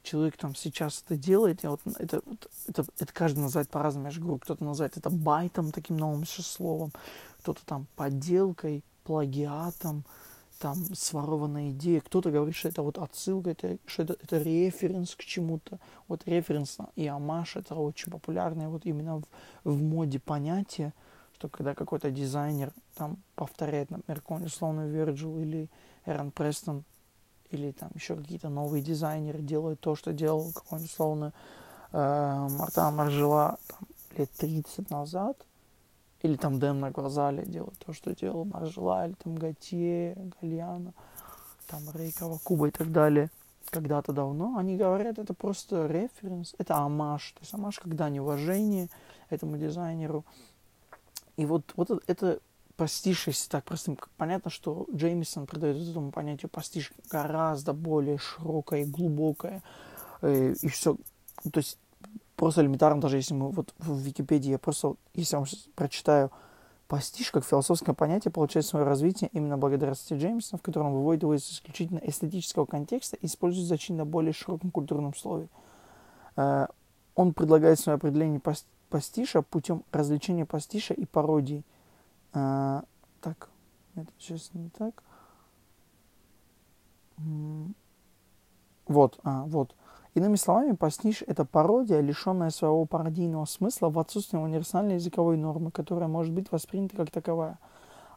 человек 0.05 0.37
там 0.37 0.55
сейчас 0.55 1.03
это 1.05 1.17
делает, 1.17 1.65
и 1.65 1.67
вот 1.67 1.81
это, 1.99 2.23
это, 2.69 2.85
это 3.01 3.13
каждый 3.13 3.41
называет 3.41 3.69
по-разному, 3.69 4.07
я 4.07 4.13
же 4.13 4.21
говорю, 4.21 4.39
кто-то 4.39 4.63
называет 4.63 4.97
это 4.97 5.11
байтом, 5.11 5.73
таким 5.73 5.97
новым 5.97 6.25
словом, 6.25 6.93
кто-то 7.41 7.67
там 7.67 7.89
подделкой, 7.97 8.85
плагиатом, 9.03 10.05
там 10.61 10.77
сворованная 10.95 11.71
идея, 11.71 12.01
кто-то 12.03 12.31
говорит, 12.31 12.55
что 12.55 12.69
это 12.69 12.83
вот 12.83 12.97
отсылка, 12.97 13.51
это, 13.51 13.77
что 13.87 14.05
это, 14.05 14.17
это 14.23 14.39
референс 14.39 15.17
к 15.17 15.25
чему-то. 15.25 15.81
Вот 16.07 16.23
референс 16.27 16.79
и 16.95 17.09
амаш 17.09 17.57
это 17.57 17.75
очень 17.75 18.13
популярное 18.13 18.69
вот 18.69 18.87
именно 18.87 19.17
в, 19.17 19.25
в 19.65 19.83
моде 19.83 20.21
понятие, 20.21 20.95
что 21.37 21.51
когда 21.51 21.75
какой-то 21.75 22.11
дизайнер 22.11 22.73
там 22.95 23.19
повторяет, 23.35 23.91
например, 23.91 24.23
какой-нибудь 24.23 24.51
условно 24.51 24.89
Virgil 24.89 25.43
или 25.43 25.69
Эрон 26.07 26.31
Престон, 26.31 26.83
или 27.51 27.73
там 27.73 27.91
еще 27.95 28.17
какие-то 28.17 28.49
новые 28.49 28.83
дизайнеры 28.83 29.41
делают 29.41 29.79
то, 29.81 29.95
что 29.97 30.15
делал 30.15 30.51
какой-нибудь 30.55 30.91
условно 30.91 31.35
э, 31.93 32.49
Марта 32.59 32.91
Маржела 32.91 33.59
там, 33.69 33.81
лет 34.17 34.31
30 34.31 34.89
назад, 34.89 35.37
или 36.23 36.37
там 36.37 36.59
Дэм 36.59 36.81
на 36.81 36.91
Гвазале 36.91 37.45
делает 37.45 37.79
то, 37.85 37.93
что 37.93 38.15
делал 38.15 38.47
Маржела, 38.47 39.07
или 39.07 39.15
там 39.23 39.35
Готье, 39.35 40.17
Гальяна, 40.41 40.95
там 41.67 41.83
Рейкова, 41.93 42.39
Куба 42.43 42.69
и 42.69 42.71
так 42.71 42.91
далее. 42.91 43.31
Когда-то 43.69 44.13
давно 44.13 44.57
они 44.57 44.79
говорят, 44.79 45.19
это 45.19 45.35
просто 45.35 45.87
референс, 45.87 46.55
это 46.57 46.77
амаш. 46.79 47.33
То 47.33 47.41
есть 47.43 47.53
амаш 47.53 47.79
как 47.79 47.95
дань 47.95 48.19
этому 49.29 49.59
дизайнеру. 49.59 50.25
И 51.37 51.45
вот, 51.45 51.73
вот 51.77 52.03
это 52.07 52.41
пастиш, 52.77 53.27
если 53.27 53.49
так 53.49 53.65
простым, 53.65 53.99
понятно, 54.17 54.51
что 54.51 54.87
Джеймисон 54.95 55.47
придает 55.47 55.77
этому 55.77 56.11
понятию 56.11 56.51
пастиш 56.51 56.93
гораздо 57.11 57.73
более 57.73 58.19
широкое 58.19 58.83
и 58.83 58.85
глубокое. 58.85 59.63
Э, 60.23 60.55
и 60.61 60.69
все, 60.69 60.97
то 61.53 61.59
есть 61.59 61.79
просто 62.37 62.63
элементарно, 62.63 63.01
даже 63.01 63.17
если 63.17 63.35
мы 63.35 63.51
вот 63.51 63.75
в 63.79 63.99
Википедии, 63.99 64.51
я 64.51 64.59
просто, 64.59 64.95
если 65.15 65.35
я 65.35 65.39
вам 65.41 65.47
сейчас 65.47 65.69
прочитаю, 65.75 66.31
пастиш 66.89 67.31
как 67.31 67.45
философское 67.45 67.95
понятие 67.95 68.31
получает 68.31 68.67
свое 68.67 68.85
развитие 68.85 69.31
именно 69.33 69.59
благодаря 69.59 69.95
статье 69.95 70.19
Джеймсона, 70.19 70.59
в 70.59 70.63
котором 70.63 70.93
выводит 70.93 71.23
его 71.23 71.35
из 71.35 71.51
исключительно 71.51 71.99
эстетического 71.99 72.65
контекста 72.65 73.17
и 73.17 73.27
использует 73.27 73.67
значительно 73.67 74.05
более 74.05 74.33
широком 74.33 74.71
культурном 74.71 75.15
слове. 75.15 75.49
Э, 76.37 76.67
он 77.15 77.33
предлагает 77.33 77.81
свое 77.81 77.97
определение 77.97 78.41
пастиша 78.89 79.43
путем 79.43 79.85
развлечения 79.93 80.47
пастиша 80.47 80.95
и 80.95 81.05
пародии. 81.05 81.65
А, 82.33 82.85
так, 83.21 83.51
это 83.95 84.09
сейчас 84.19 84.51
не 84.55 84.71
так. 84.71 85.03
Вот, 88.87 89.19
а, 89.23 89.45
вот. 89.45 89.75
Иными 90.15 90.37
словами, 90.37 90.73
пастиш– 90.73 91.23
это 91.27 91.45
пародия, 91.45 92.01
лишенная 92.01 92.49
своего 92.49 92.87
пародийного 92.87 93.45
смысла 93.45 93.91
в 93.91 93.99
отсутствии 93.99 94.39
универсальной 94.39 94.95
языковой 94.95 95.37
нормы, 95.37 95.71
которая 95.71 96.09
может 96.09 96.33
быть 96.33 96.51
воспринята 96.51 96.97
как 96.97 97.11
таковая. 97.11 97.59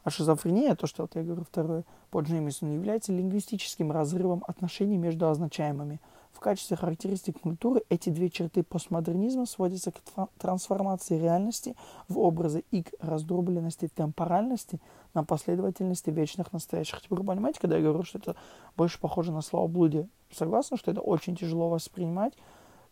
А 0.04 0.10
шизофрения, 0.10 0.76
то, 0.76 0.88
что 0.88 1.04
вот 1.04 1.16
я 1.16 1.24
говорю 1.24 1.44
второе, 1.44 1.84
по 2.10 2.22
Джеймисону, 2.22 2.72
является 2.74 3.12
лингвистическим 3.12 3.92
разрывом 3.92 4.46
отношений 4.48 4.98
между 4.98 5.28
означаемыми. 5.28 6.00
В 6.32 6.40
качестве 6.40 6.78
характеристик 6.78 7.42
культуры 7.42 7.84
эти 7.90 8.10
две 8.10 8.30
черты 8.30 8.64
постмодернизма 8.64 9.46
сводятся 9.46 9.92
к 9.92 10.00
трансформации 10.38 11.20
реальности 11.20 11.76
в 12.08 12.18
образы 12.18 12.64
и 12.72 12.84
к 12.84 12.94
раздробленности 13.00 13.90
темпоральности 13.94 14.80
на 15.14 15.24
последовательности 15.24 16.10
вечных 16.12 16.54
настоящих. 16.54 17.02
Теперь 17.02 17.20
вы 17.20 17.26
понимаете, 17.26 17.60
когда 17.60 17.76
я 17.78 17.84
говорю, 17.84 18.04
что 18.04 18.20
это 18.20 18.36
больше 18.78 19.00
похоже 19.00 19.32
на 19.32 19.42
словоблудие? 19.42 20.08
Согласны, 20.32 20.78
что 20.78 20.92
это 20.92 21.02
очень 21.02 21.36
тяжело 21.36 21.68
воспринимать? 21.68 22.34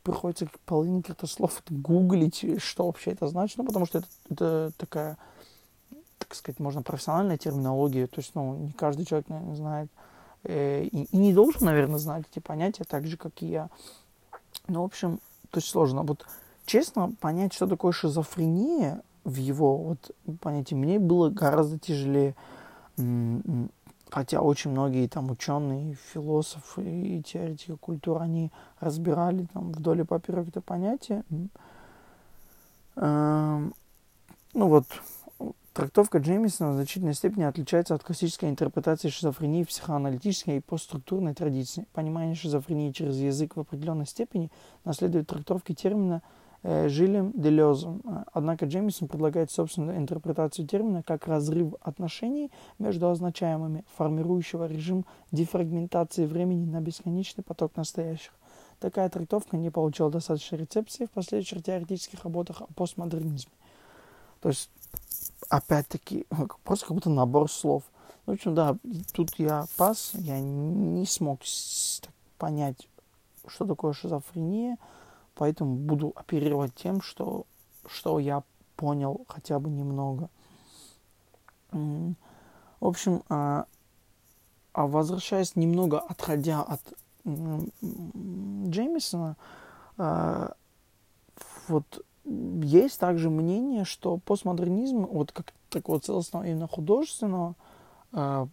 Приходится 0.04 0.48
половине 0.66 1.02
каких-то 1.02 1.28
слов 1.28 1.62
гуглить, 1.70 2.62
что 2.62 2.86
вообще 2.86 3.12
это 3.12 3.28
значит, 3.28 3.58
ну, 3.58 3.66
потому 3.66 3.86
что 3.86 4.00
это, 4.00 4.08
это 4.30 4.72
такая, 4.78 5.18
так 6.18 6.34
сказать, 6.34 6.60
можно 6.60 6.82
профессиональная 6.82 7.38
терминология, 7.38 8.08
то 8.08 8.20
есть, 8.20 8.34
ну, 8.34 8.56
не 8.56 8.72
каждый 8.72 9.06
человек, 9.06 9.30
наверное, 9.30 9.56
знает, 9.56 9.92
и, 10.48 11.04
и 11.04 11.18
не 11.18 11.34
должен, 11.34 11.66
наверное, 11.66 12.00
знать 12.00 12.26
эти 12.32 12.40
понятия 12.40 12.84
так 12.84 13.06
же, 13.06 13.18
как 13.18 13.42
и 13.42 13.48
я. 13.48 13.70
Ну, 14.68 14.82
в 14.82 14.86
общем, 14.86 15.20
то 15.52 15.58
есть 15.58 15.70
сложно. 15.70 16.04
Вот 16.04 16.26
честно 16.66 17.12
понять, 17.20 17.54
что 17.54 17.68
такое 17.68 17.92
шизофрения, 17.92 19.02
в 19.24 19.36
его 19.36 19.78
вот 19.78 20.12
понятии 20.42 20.76
мне 20.76 21.00
было 21.00 21.30
гораздо 21.30 21.78
тяжелее. 21.78 22.36
Хотя 24.10 24.40
очень 24.40 24.72
многие 24.72 25.08
там 25.08 25.30
ученые, 25.30 25.98
философы 26.14 26.82
и 26.82 27.22
теоретики 27.22 27.76
культуры, 27.76 28.22
они 28.22 28.52
разбирали 28.80 29.48
там 29.54 29.74
вдоль 29.74 30.02
и 30.02 30.04
поперек 30.04 30.48
это 30.48 30.62
понятие. 30.62 31.24
Эм, 32.96 33.74
ну 34.54 34.68
вот, 34.70 34.86
трактовка 35.78 36.18
Джеймисона 36.18 36.72
в 36.72 36.76
значительной 36.76 37.14
степени 37.14 37.44
отличается 37.44 37.94
от 37.94 38.04
классической 38.04 38.50
интерпретации 38.50 39.10
шизофрении 39.10 39.64
в 39.64 39.68
психоаналитической 39.68 40.58
и 40.58 40.60
постструктурной 40.60 41.34
традиции. 41.34 41.86
Понимание 41.94 42.36
шизофрении 42.36 42.92
через 42.92 43.18
язык 43.18 43.56
в 43.56 43.60
определенной 43.60 44.08
степени 44.08 44.52
наследует 44.84 45.28
трактовке 45.28 45.74
термина– 45.74 46.22
Э, 46.64 46.90
Жилем 46.90 47.32
Делезом. 47.34 48.02
Однако 48.34 48.66
Джеймисон 48.66 49.08
предлагает 49.08 49.52
собственную 49.52 49.98
интерпретацию 49.98 50.68
термина 50.68 51.04
как 51.04 51.28
разрыв 51.28 51.76
отношений 51.82 52.52
между 52.80 53.10
означаемыми, 53.10 53.86
формирующего 53.96 54.68
режим 54.68 55.06
дефрагментации 55.32 56.26
времени 56.26 56.66
на 56.66 56.82
бесконечный 56.82 57.44
поток 57.44 57.76
настоящих. 57.76 58.34
Такая 58.80 59.10
трактовка 59.10 59.56
не 59.56 59.70
получила 59.70 60.12
достаточной 60.12 60.60
рецепции 60.60 61.06
в 61.06 61.12
последующих 61.12 61.64
теоретических 61.64 62.24
работах 62.24 62.62
о 62.62 62.68
постмодернизме. 62.74 63.52
То 64.42 64.50
есть, 64.50 64.70
опять-таки, 65.50 66.26
просто 66.64 66.88
как 66.88 66.96
будто 66.96 67.10
набор 67.10 67.52
слов. 67.52 67.84
В 68.26 68.32
общем, 68.32 68.56
да, 68.56 68.78
тут 69.14 69.34
я 69.38 69.66
пас, 69.78 70.12
я 70.14 70.40
не 70.40 71.06
смог 71.06 71.42
понять, 72.38 72.88
что 73.48 73.66
такое 73.66 73.94
шизофрения, 73.94 74.78
Поэтому 75.38 75.76
буду 75.76 76.14
оперировать 76.16 76.74
тем, 76.74 77.02
что, 77.02 77.46
что 77.86 78.18
я 78.20 78.44
понял 78.76 79.26
хотя 79.28 79.60
бы 79.60 79.70
немного. 79.70 80.30
В 81.72 82.16
общем, 82.82 83.24
а, 83.30 83.66
а 84.74 84.88
возвращаясь 84.88 85.56
немного, 85.56 86.00
отходя 86.00 86.64
от 86.64 86.82
Джеймисона, 87.24 89.38
а, 89.98 90.56
вот 91.68 92.04
есть 92.28 93.00
также 93.00 93.30
мнение, 93.30 93.86
что 93.86 94.18
постмодернизм, 94.18 95.06
вот 95.06 95.32
как 95.32 95.54
такого 95.70 96.00
целостного 96.00 96.44
именно 96.44 96.68
художественного, 96.68 97.56
а, 98.12 98.48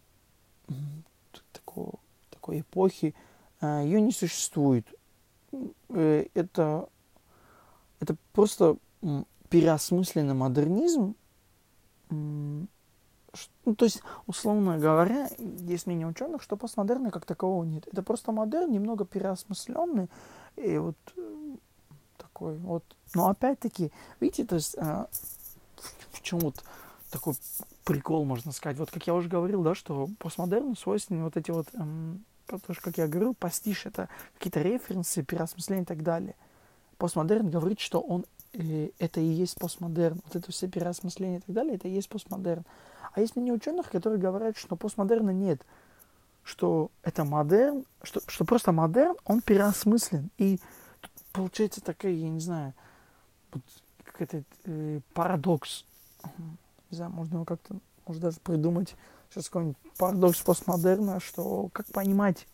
такого, 1.53 1.95
такой 2.31 2.61
эпохи, 2.61 3.15
ее 3.61 4.01
не 4.01 4.13
существует. 4.13 4.87
Э, 5.91 6.27
это, 6.35 6.89
это 8.01 8.17
просто 8.33 8.77
переосмысленный 9.49 10.35
модернизм. 10.35 11.15
Ну, 12.11 12.67
то 13.77 13.85
есть, 13.85 14.01
условно 14.27 14.79
говоря, 14.79 15.29
есть 15.39 15.87
мнение 15.87 16.07
ученых, 16.07 16.43
что 16.43 16.57
постмодерна 16.57 17.11
как 17.11 17.25
такового 17.25 17.65
нет. 17.65 17.87
Это 17.91 18.03
просто 18.03 18.31
модерн, 18.31 18.71
немного 18.71 19.05
переосмысленный. 19.05 20.09
И 20.57 20.79
вот 20.79 20.97
э, 21.17 21.57
такой 22.17 22.57
вот. 22.57 22.85
Но 23.15 23.29
опять-таки, 23.29 23.93
видите, 24.21 24.45
то 24.45 24.57
есть, 24.57 24.77
а, 24.79 25.09
в 26.13 26.23
чем 26.23 26.39
вот 26.41 26.63
такой 27.11 27.35
прикол, 27.85 28.25
можно 28.25 28.51
сказать. 28.53 28.79
Вот 28.79 28.91
как 28.91 29.07
я 29.07 29.15
уже 29.15 29.29
говорил, 29.29 29.63
да, 29.63 29.75
что 29.75 30.09
постмодерну 30.19 30.75
свойственны 30.75 31.23
вот 31.23 31.37
эти 31.37 31.51
вот, 31.51 31.69
эм, 31.75 32.25
потому 32.47 32.75
что, 32.75 32.83
как 32.83 32.99
я 32.99 33.07
говорил, 33.07 33.35
пастиш— 33.35 33.85
это 33.87 34.09
какие-то 34.37 34.63
референсы, 34.63 35.23
переосмысления 35.23 35.83
и 35.83 35.87
так 35.87 36.03
далее. 36.03 36.35
Постмодерн 36.99 37.51
говорит, 37.51 37.81
что 37.81 38.01
он 38.01 38.25
э, 38.53 38.91
это 38.99 39.21
и 39.21 39.27
есть 39.27 39.57
постмодерн. 39.59 40.21
Вот 40.25 40.37
это 40.37 40.51
все 40.51 40.69
переосмысления 40.69 41.39
и 41.39 41.41
так 41.41 41.55
далее, 41.55 41.77
это 41.77 41.89
и 41.89 41.93
есть 41.93 42.09
постмодерн. 42.09 42.65
А 43.13 43.21
есть 43.21 43.37
мнение 43.37 43.55
ученых, 43.55 43.91
которые 43.91 44.19
говорят, 44.19 44.57
что 44.57 44.75
постмодерна 44.75 45.31
нет, 45.31 45.65
что 46.43 46.91
это 47.03 47.25
модерн, 47.25 47.85
что, 48.03 48.21
что 48.27 48.45
просто 48.45 48.73
модерн, 48.73 49.17
он 49.25 49.41
переосмыслен. 49.41 50.31
И 50.37 50.59
получается 51.35 51.83
такая, 51.83 52.13
я 52.13 52.31
не 52.31 52.41
знаю, 52.41 52.73
вот 53.53 53.63
какой-то 54.05 54.45
э, 54.65 55.01
парадокс. 55.13 55.85
Не 56.91 56.97
знаю, 56.97 57.11
можно 57.11 57.35
его 57.35 57.45
как-то, 57.45 57.77
может 58.07 58.23
даже 58.23 58.41
придумать 58.41 58.97
сейчас 59.29 59.47
какой-нибудь 59.47 59.77
парадокс 59.99 60.41
постмодерна, 60.41 61.21
что 61.21 61.69
как 61.73 61.87
понимать, 61.89 62.47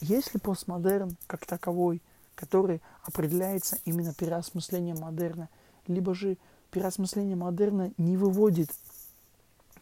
есть 0.00 0.34
ли 0.34 0.40
постмодерн 0.40 1.16
как 1.26 1.46
таковой, 1.46 2.02
который 2.34 2.82
определяется 3.04 3.78
именно 3.84 4.12
переосмыслением 4.12 4.98
модерна, 4.98 5.48
либо 5.86 6.14
же 6.14 6.36
переосмысление 6.70 7.36
модерна 7.36 7.92
не 7.96 8.18
выводит, 8.18 8.68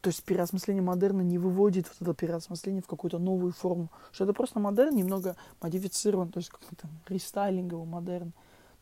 то 0.00 0.08
есть 0.08 0.22
переосмысление 0.22 0.82
модерна 0.82 1.22
не 1.22 1.38
выводит 1.38 1.88
вот 1.88 1.96
это 2.02 2.14
переосмысление 2.14 2.82
в 2.82 2.86
какую-то 2.86 3.18
новую 3.18 3.52
форму, 3.52 3.88
что 4.12 4.24
это 4.24 4.32
просто 4.32 4.60
модерн 4.60 4.94
немного 4.94 5.34
модифицирован, 5.60 6.30
то 6.30 6.38
есть 6.38 6.50
какой-то 6.50 6.86
рестайлинговый 7.08 7.86
модерн. 7.86 8.32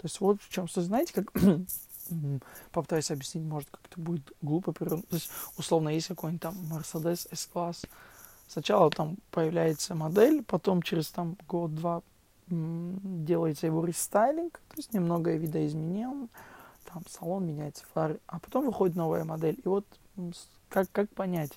То 0.03 0.07
есть 0.07 0.21
вот 0.21 0.43
в 0.43 0.49
чем, 0.49 0.67
знаете, 0.69 1.13
как 1.13 1.33
попытаюсь 2.73 3.11
объяснить, 3.13 3.45
может, 3.45 3.71
как-то 3.71 4.01
будет 4.01 4.33
глупо. 4.43 4.73
То 4.73 5.01
есть, 5.13 5.31
условно, 5.57 5.91
есть 5.91 6.09
какой-нибудь 6.09 6.43
там 6.43 6.57
Mercedes 6.73 7.29
S-класс. 7.31 7.83
Сначала 8.49 8.91
там 8.91 9.17
появляется 9.31 9.95
модель, 9.95 10.43
потом 10.43 10.83
через 10.83 11.09
там 11.11 11.39
год-два 11.47 12.03
делается 12.49 13.67
его 13.67 13.85
рестайлинг, 13.85 14.55
то 14.55 14.77
есть 14.77 14.93
немного 14.93 15.35
видоизменен, 15.37 16.29
там 16.93 17.03
салон 17.09 17.47
меняется, 17.47 17.85
фары, 17.95 18.19
а 18.27 18.41
потом 18.41 18.67
выходит 18.67 18.97
новая 18.97 19.25
модель. 19.25 19.59
И 19.65 19.69
вот 19.69 19.87
как, 20.69 20.91
как 20.91 21.09
понять, 21.11 21.53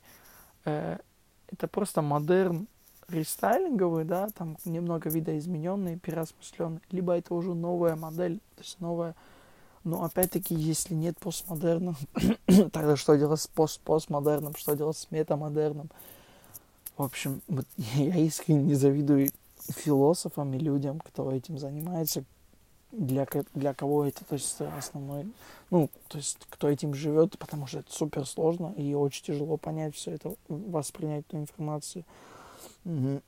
э, 0.65 0.99
это 1.47 1.67
просто 1.67 2.03
модерн 2.03 2.67
рестайлинговый, 3.09 4.05
да, 4.05 4.29
там 4.29 4.57
немного 4.65 5.09
видоизмененный, 5.09 5.97
переосмысленный, 5.97 6.81
либо 6.91 7.13
это 7.13 7.33
уже 7.33 7.53
новая 7.53 7.95
модель, 7.95 8.39
то 8.55 8.61
есть 8.61 8.79
новая 8.79 9.15
но 9.85 10.03
опять-таки, 10.03 10.55
если 10.55 10.95
нет 10.95 11.15
постмодерна, 11.19 11.95
тогда 12.73 12.95
что 12.97 13.15
делать 13.15 13.39
с 13.39 13.47
пост 13.47 13.79
постмодерном, 13.81 14.55
что 14.55 14.75
делать 14.75 14.97
с 14.97 15.11
метамодерном? 15.11 15.91
В 16.97 17.03
общем, 17.03 17.41
вот 17.47 17.67
я 17.77 18.17
искренне 18.17 18.63
не 18.63 18.73
завидую 18.73 19.29
философам 19.69 20.53
и 20.55 20.59
людям, 20.59 20.99
кто 20.99 21.31
этим 21.31 21.59
занимается, 21.59 22.23
для, 22.91 23.27
для 23.53 23.73
кого 23.73 24.05
это 24.05 24.25
то 24.25 24.33
есть, 24.33 24.59
основной, 24.59 25.31
ну, 25.69 25.89
то 26.07 26.17
есть, 26.17 26.39
кто 26.49 26.67
этим 26.67 26.95
живет, 26.95 27.37
потому 27.37 27.67
что 27.67 27.79
это 27.79 27.93
супер 27.93 28.25
сложно 28.25 28.73
и 28.77 28.93
очень 28.95 29.23
тяжело 29.23 29.57
понять 29.57 29.95
все 29.95 30.11
это, 30.11 30.33
воспринять 30.47 31.25
эту 31.27 31.37
информацию. 31.37 32.05
Угу. 32.85 33.21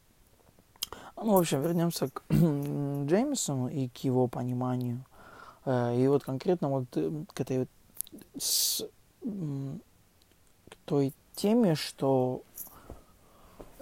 Ну, 1.24 1.34
в 1.34 1.38
общем, 1.38 1.62
вернемся 1.62 2.08
к 2.10 2.24
Джеймисону 2.32 3.68
и 3.68 3.90
к 3.90 3.98
его 3.98 4.28
пониманию– 4.28 5.04
Э, 5.68 5.94
и 5.96 6.08
вот 6.08 6.24
конкретно 6.24 6.70
вот 6.70 6.86
э, 6.96 7.12
к 7.34 7.42
этой 7.42 7.60
вот 7.60 7.70
с, 8.42 8.88
к 9.22 10.76
той 10.86 11.14
теме, 11.36 11.76
что 11.76 12.42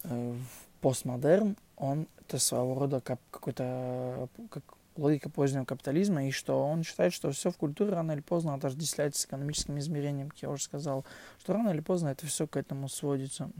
э, 0.04 0.36
постмодерн, 0.82 1.56
он 1.78 2.08
это 2.22 2.40
своего 2.40 2.74
рода 2.80 3.02
как, 3.02 3.20
какой-то 3.30 4.28
как 4.50 4.64
логика 4.98 5.30
позднего 5.30 5.66
капитализма, 5.66 6.28
и 6.28 6.32
что 6.32 6.66
он 6.66 6.84
считает, 6.84 7.14
что 7.14 7.30
все 7.32 7.52
в 7.52 7.58
культуре 7.58 7.92
рано 7.92 8.14
или 8.14 8.22
поздно 8.22 8.56
отождествляется 8.56 9.22
с 9.22 9.26
экономическим 9.26 9.78
измерением, 9.78 10.30
как 10.30 10.40
я 10.42 10.50
уже 10.50 10.64
сказал, 10.64 11.06
что 11.40 11.54
рано 11.54 11.70
или 11.70 11.82
поздно 11.82 12.08
это 12.08 12.26
все 12.26 12.48
к 12.48 12.58
этому 12.58 12.90
сводится. 12.90 13.52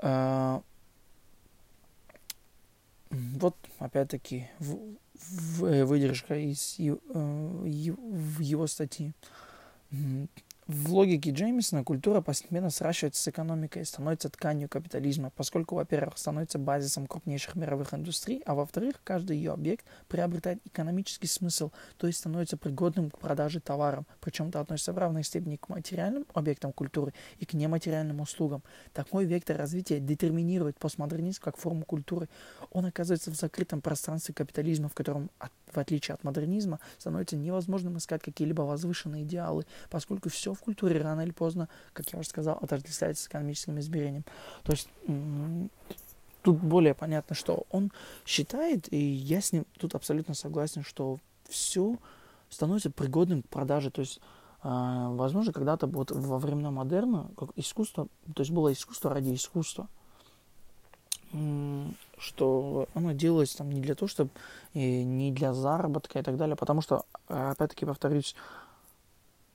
Mm-hmm. 0.00 0.62
Вот, 3.14 3.56
опять-таки, 3.78 4.48
Э, 5.60 5.84
выдержка 5.84 6.34
из 6.34 6.76
э, 6.78 6.96
в 7.06 8.40
его 8.40 8.66
статьи. 8.66 9.12
В 10.66 10.94
логике 10.94 11.30
Джеймисона 11.30 11.84
культура 11.84 12.22
постепенно 12.22 12.70
сращивается 12.70 13.22
с 13.22 13.28
экономикой 13.28 13.82
и 13.82 13.84
становится 13.84 14.30
тканью 14.30 14.70
капитализма, 14.70 15.30
поскольку, 15.36 15.74
во-первых, 15.74 16.16
становится 16.16 16.58
базисом 16.58 17.06
крупнейших 17.06 17.54
мировых 17.54 17.92
индустрий, 17.92 18.40
а 18.46 18.54
во-вторых, 18.54 19.02
каждый 19.04 19.36
ее 19.36 19.52
объект 19.52 19.84
приобретает 20.08 20.62
экономический 20.64 21.26
смысл, 21.26 21.70
то 21.98 22.06
есть 22.06 22.20
становится 22.20 22.56
пригодным 22.56 23.10
к 23.10 23.18
продаже 23.18 23.60
товарам, 23.60 24.06
причем 24.22 24.48
это 24.48 24.60
относится 24.60 24.94
в 24.94 24.98
равной 24.98 25.22
степени 25.22 25.56
к 25.56 25.68
материальным 25.68 26.24
объектам 26.32 26.72
культуры 26.72 27.12
и 27.40 27.44
к 27.44 27.52
нематериальным 27.52 28.20
услугам. 28.20 28.62
Такой 28.94 29.26
вектор 29.26 29.58
развития 29.58 30.00
детерминирует 30.00 30.78
постмодернизм 30.78 31.42
как 31.42 31.58
форму 31.58 31.84
культуры. 31.84 32.30
Он 32.70 32.86
оказывается 32.86 33.30
в 33.30 33.34
закрытом 33.34 33.82
пространстве 33.82 34.34
капитализма, 34.34 34.88
в 34.88 34.94
котором, 34.94 35.30
в 35.70 35.78
отличие 35.78 36.14
от 36.14 36.24
модернизма, 36.24 36.80
становится 36.96 37.36
невозможным 37.36 37.98
искать 37.98 38.22
какие-либо 38.22 38.62
возвышенные 38.62 39.24
идеалы, 39.24 39.66
поскольку 39.90 40.30
все 40.30 40.53
в 40.54 40.60
культуре 40.60 41.00
рано 41.00 41.22
или 41.22 41.32
поздно, 41.32 41.68
как 41.92 42.08
я 42.12 42.18
уже 42.18 42.28
сказал, 42.28 42.58
отождествляется 42.60 43.24
с 43.24 43.26
экономическим 43.26 43.78
измерением. 43.78 44.24
То 44.62 44.72
есть 44.72 44.88
тут 46.42 46.58
более 46.58 46.94
понятно, 46.94 47.34
что 47.34 47.64
он 47.70 47.90
считает, 48.26 48.92
и 48.92 48.98
я 48.98 49.40
с 49.40 49.52
ним 49.52 49.66
тут 49.78 49.94
абсолютно 49.94 50.34
согласен, 50.34 50.82
что 50.82 51.18
все 51.48 51.96
становится 52.50 52.90
пригодным 52.90 53.42
к 53.42 53.48
продаже. 53.48 53.90
То 53.90 54.00
есть, 54.00 54.20
э, 54.62 54.68
возможно, 55.10 55.52
когда-то 55.52 55.86
вот 55.86 56.10
во 56.10 56.38
времена 56.38 56.70
модерна 56.70 57.28
как 57.36 57.50
искусство, 57.56 58.08
то 58.34 58.42
есть 58.42 58.50
было 58.50 58.72
искусство 58.72 59.12
ради 59.12 59.34
искусства, 59.34 59.88
что 62.18 62.88
оно 62.94 63.12
делалось 63.12 63.54
там 63.56 63.70
не 63.70 63.80
для 63.80 63.94
того, 63.96 64.08
чтобы 64.08 64.30
не 64.72 65.32
для 65.32 65.52
заработка 65.52 66.20
и 66.20 66.22
так 66.22 66.36
далее, 66.36 66.54
потому 66.54 66.80
что, 66.80 67.04
опять-таки, 67.26 67.84
повторюсь, 67.86 68.36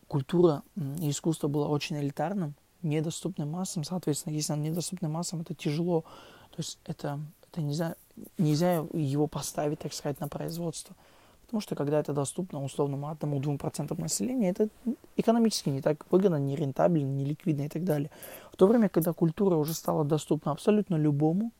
культура 0.10 0.64
и 0.76 1.10
искусство 1.10 1.48
было 1.48 1.68
очень 1.68 1.98
элитарным, 1.98 2.56
недоступным 2.82 3.50
массам. 3.50 3.86
Соответственно, 3.86 4.34
если 4.34 4.52
он 4.52 4.62
недоступный 4.62 5.08
массам, 5.08 5.42
это 5.42 5.54
тяжело. 5.54 6.02
То 6.50 6.58
есть 6.58 6.80
это, 6.86 7.20
это 7.50 7.62
нельзя, 7.62 7.96
нельзя 8.38 8.86
его 8.94 9.28
поставить, 9.28 9.80
так 9.80 9.94
сказать, 9.94 10.20
на 10.20 10.28
производство. 10.28 10.96
Потому 11.46 11.62
что 11.62 11.76
когда 11.76 12.00
это 12.00 12.14
доступно 12.14 12.64
условному 12.64 13.08
одному-двум 13.08 13.58
процентам 13.58 14.00
населения, 14.00 14.50
это 14.50 14.70
экономически 15.16 15.70
не 15.70 15.82
так 15.82 16.06
выгодно, 16.12 16.36
не 16.36 16.56
рентабельно, 16.56 17.10
не 17.10 17.26
ликвидно 17.26 17.64
и 17.64 17.70
так 17.70 17.84
далее. 17.84 18.12
В 18.52 18.58
то 18.58 18.68
время, 18.68 18.90
когда 18.90 19.14
культура 19.14 19.56
уже 19.56 19.74
стала 19.74 20.04
доступна 20.04 20.52
абсолютно 20.52 20.96
любому, 20.96 21.52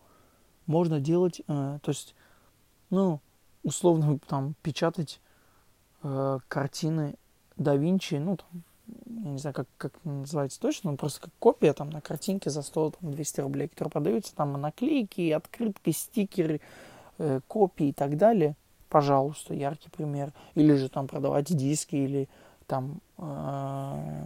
можно 0.68 1.00
делать, 1.00 1.42
э, 1.48 1.80
то 1.82 1.90
есть, 1.90 2.14
ну, 2.92 3.20
условно, 3.64 4.20
там, 4.28 4.54
печатать 4.62 5.22
э, 6.04 6.40
картины 6.48 7.16
да 7.60 7.76
Винчи, 7.76 8.16
ну, 8.16 8.38
там, 8.38 8.64
я 9.24 9.30
не 9.32 9.38
знаю, 9.38 9.54
как, 9.54 9.68
как 9.78 9.94
называется 10.04 10.60
точно, 10.60 10.92
но 10.92 10.98
просто 10.98 11.22
как 11.22 11.32
копия 11.40 11.74
там 11.74 11.90
на 11.90 12.02
картинке 12.02 12.50
за 12.50 12.62
100-200 12.62 13.42
рублей, 13.42 13.68
которые 13.68 13.92
продаются, 13.92 14.36
там 14.36 14.54
наклейки, 14.54 15.30
открытки, 15.32 15.92
стикеры, 15.92 16.62
э, 17.18 17.42
копии 17.48 17.90
и 17.90 17.94
так 17.94 18.18
далее. 18.18 18.56
Пожалуйста, 18.88 19.54
яркий 19.54 19.90
пример. 19.90 20.34
Или 20.56 20.74
же 20.74 20.90
там 20.90 21.08
продавать 21.08 21.56
диски 21.56 21.96
или 21.96 22.30
там 22.66 23.02
э, 23.18 24.26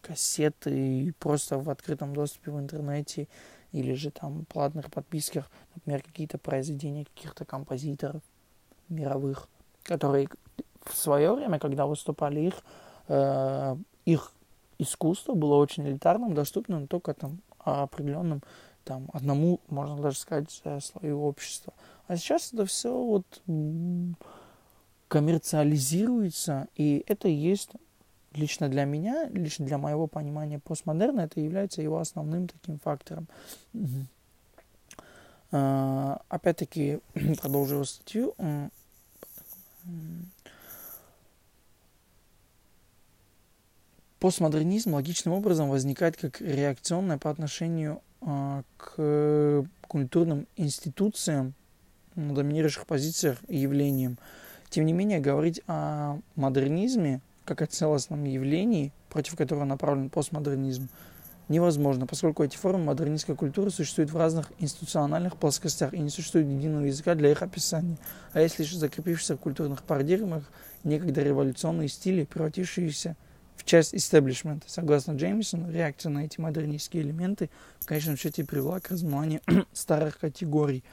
кассеты 0.00 1.12
просто 1.18 1.58
в 1.58 1.68
открытом 1.68 2.14
доступе 2.14 2.50
в 2.50 2.58
интернете 2.58 3.28
или 3.72 3.92
же 3.92 4.10
там 4.10 4.46
платных 4.46 4.90
подписках, 4.90 5.50
например, 5.74 6.02
какие-то 6.02 6.38
произведения 6.38 7.04
каких-то 7.04 7.44
композиторов 7.44 8.22
мировых, 8.88 9.48
которые 9.82 10.28
в 10.88 10.96
свое 10.96 11.32
время, 11.32 11.58
когда 11.58 11.86
выступали 11.86 12.40
их, 12.40 12.54
э, 13.08 13.76
их 14.04 14.32
искусство 14.78 15.34
было 15.34 15.56
очень 15.56 15.86
элитарным, 15.88 16.34
доступным 16.34 16.86
только 16.86 17.14
там 17.14 17.40
определенным 17.58 18.42
там 18.84 19.08
одному, 19.12 19.60
можно 19.68 20.00
даже 20.00 20.18
сказать, 20.18 20.62
слою 20.80 21.22
общества. 21.22 21.72
А 22.06 22.16
сейчас 22.16 22.52
это 22.52 22.64
все 22.66 22.96
вот 22.96 23.26
коммерциализируется, 25.08 26.68
и 26.76 27.04
это 27.08 27.26
есть 27.28 27.70
лично 28.32 28.68
для 28.68 28.84
меня, 28.84 29.28
лично 29.28 29.66
для 29.66 29.78
моего 29.78 30.06
понимания 30.06 30.60
постмодерна, 30.60 31.22
это 31.22 31.40
является 31.40 31.82
его 31.82 31.98
основным 31.98 32.46
таким 32.46 32.78
фактором. 32.78 33.26
Угу. 33.74 34.06
Опять-таки, 36.28 37.00
продолжу 37.40 37.84
статью. 37.84 38.34
Постмодернизм 44.18 44.94
логичным 44.94 45.34
образом 45.34 45.68
возникает 45.70 46.16
как 46.16 46.40
реакционное 46.40 47.18
по 47.18 47.30
отношению 47.30 48.00
а, 48.20 48.62
к 48.76 49.66
культурным 49.86 50.46
институциям, 50.56 51.54
на 52.14 52.34
доминирующих 52.34 52.86
позициях 52.86 53.38
и 53.46 53.58
явлениям. 53.58 54.18
Тем 54.70 54.86
не 54.86 54.92
менее, 54.92 55.20
говорить 55.20 55.60
о 55.66 56.18
модернизме 56.34 57.20
как 57.44 57.62
о 57.62 57.66
целостном 57.66 58.24
явлении, 58.24 58.92
против 59.10 59.36
которого 59.36 59.64
направлен 59.64 60.10
постмодернизм, 60.10 60.88
невозможно, 61.48 62.06
поскольку 62.06 62.42
эти 62.42 62.56
формы 62.56 62.84
модернистской 62.84 63.36
культуры 63.36 63.70
существуют 63.70 64.10
в 64.10 64.16
разных 64.16 64.50
институциональных 64.58 65.36
плоскостях 65.36 65.94
и 65.94 65.98
не 65.98 66.10
существует 66.10 66.48
единого 66.48 66.86
языка 66.86 67.14
для 67.14 67.30
их 67.30 67.42
описания. 67.42 67.98
А 68.32 68.40
если 68.40 68.62
лишь 68.62 68.76
закрепившиеся 68.76 69.36
в 69.36 69.40
культурных 69.40 69.84
парадигмах 69.84 70.50
некогда 70.82 71.22
революционные 71.22 71.88
стили, 71.88 72.24
превратившиеся 72.24 73.16
в 73.56 73.64
часть 73.64 73.94
истеблишмента. 73.94 74.70
Согласно 74.70 75.12
Джеймисону, 75.12 75.70
реакция 75.70 76.10
на 76.10 76.24
эти 76.24 76.40
модернистские 76.40 77.02
элементы 77.02 77.50
в 77.80 77.86
конечном 77.86 78.16
счете 78.16 78.44
привела 78.44 78.80
к 78.80 78.90
размыванию 78.90 79.40
старых 79.72 80.18
категорий. 80.18 80.84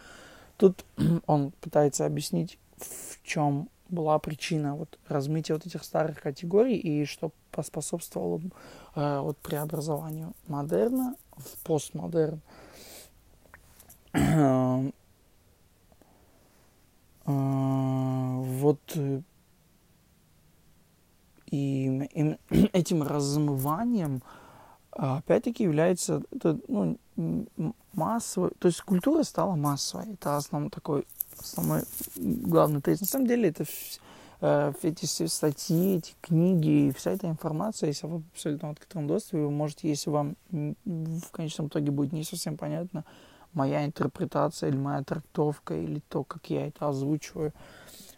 Тут 0.57 0.85
он 1.27 1.51
пытается 1.61 2.05
объяснить, 2.05 2.57
в 2.77 3.21
чем 3.23 3.69
была 3.89 4.17
причина 4.17 4.75
вот 4.75 4.97
размытия 5.07 5.53
вот 5.53 5.65
этих 5.65 5.83
старых 5.83 6.21
категорий 6.21 6.77
и 6.77 7.05
что 7.05 7.31
поспособствовало 7.51 8.41
э, 8.95 9.19
вот 9.19 9.37
преобразованию 9.37 10.33
модерна 10.47 11.15
в 11.37 11.57
постмодерн. 11.63 12.41
э, 14.13 14.91
вот 17.25 18.79
и, 21.53 22.37
и 22.49 22.69
этим 22.73 23.03
размыванием 23.03 24.21
опять-таки 24.91 25.63
является 25.63 26.23
это, 26.31 26.59
ну, 26.67 26.97
массовой, 27.93 28.51
то 28.59 28.67
есть 28.67 28.81
культура 28.81 29.23
стала 29.23 29.55
массовой. 29.55 30.13
Это 30.13 30.37
основной 30.37 30.69
такой 30.69 31.05
основной 31.39 31.83
главный 32.17 32.81
тезис. 32.81 33.01
На 33.01 33.07
самом 33.07 33.27
деле 33.27 33.49
это 33.49 33.65
э, 34.41 34.73
эти 34.81 35.05
статьи, 35.05 35.97
эти 35.97 36.13
книги, 36.21 36.93
вся 36.95 37.11
эта 37.11 37.27
информация, 37.27 37.87
если 37.87 38.07
вы 38.07 38.19
в 38.19 38.23
абсолютно 38.33 38.69
открытом 38.69 39.07
доступе, 39.07 39.37
вы 39.37 39.51
можете, 39.51 39.89
если 39.89 40.09
вам 40.09 40.35
в 40.51 41.31
конечном 41.31 41.67
итоге 41.67 41.91
будет 41.91 42.13
не 42.13 42.23
совсем 42.23 42.57
понятно 42.57 43.03
моя 43.53 43.85
интерпретация 43.85 44.69
или 44.69 44.77
моя 44.77 45.03
трактовка, 45.03 45.75
или 45.75 46.01
то, 46.09 46.23
как 46.23 46.49
я 46.49 46.67
это 46.67 46.89
озвучиваю, 46.89 47.53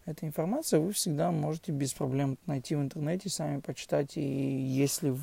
эта 0.06 0.26
информация, 0.26 0.80
вы 0.80 0.92
всегда 0.92 1.32
можете 1.32 1.72
без 1.72 1.94
проблем 1.94 2.38
найти 2.46 2.76
в 2.76 2.82
интернете, 2.82 3.30
сами 3.30 3.60
почитать, 3.60 4.18
и 4.18 4.22
если 4.22 5.16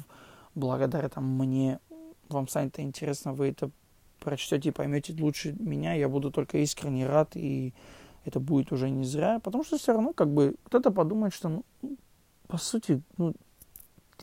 благодаря 0.55 1.09
там, 1.09 1.25
мне 1.25 1.79
вам 2.29 2.49
станет 2.49 2.79
интересно, 2.81 3.33
вы 3.33 3.49
это 3.49 3.71
прочтете 4.18 4.71
и 4.71 4.73
поймете 4.73 5.14
лучше 5.21 5.55
меня, 5.59 5.95
я 5.95 6.09
буду 6.09 6.31
только 6.31 6.59
искренне 6.59 7.07
рад, 7.07 7.37
и 7.37 7.75
это 8.25 8.40
будет 8.40 8.73
уже 8.73 8.90
не 8.90 9.05
зря, 9.05 9.40
потому 9.40 9.64
что 9.64 9.79
все 9.79 9.92
равно 9.92 10.12
как 10.12 10.29
бы 10.29 10.57
кто-то 10.64 10.90
подумает, 10.90 11.33
что, 11.33 11.49
ну, 11.49 11.64
по 12.49 12.59
сути, 12.59 13.03
ну, 13.16 13.35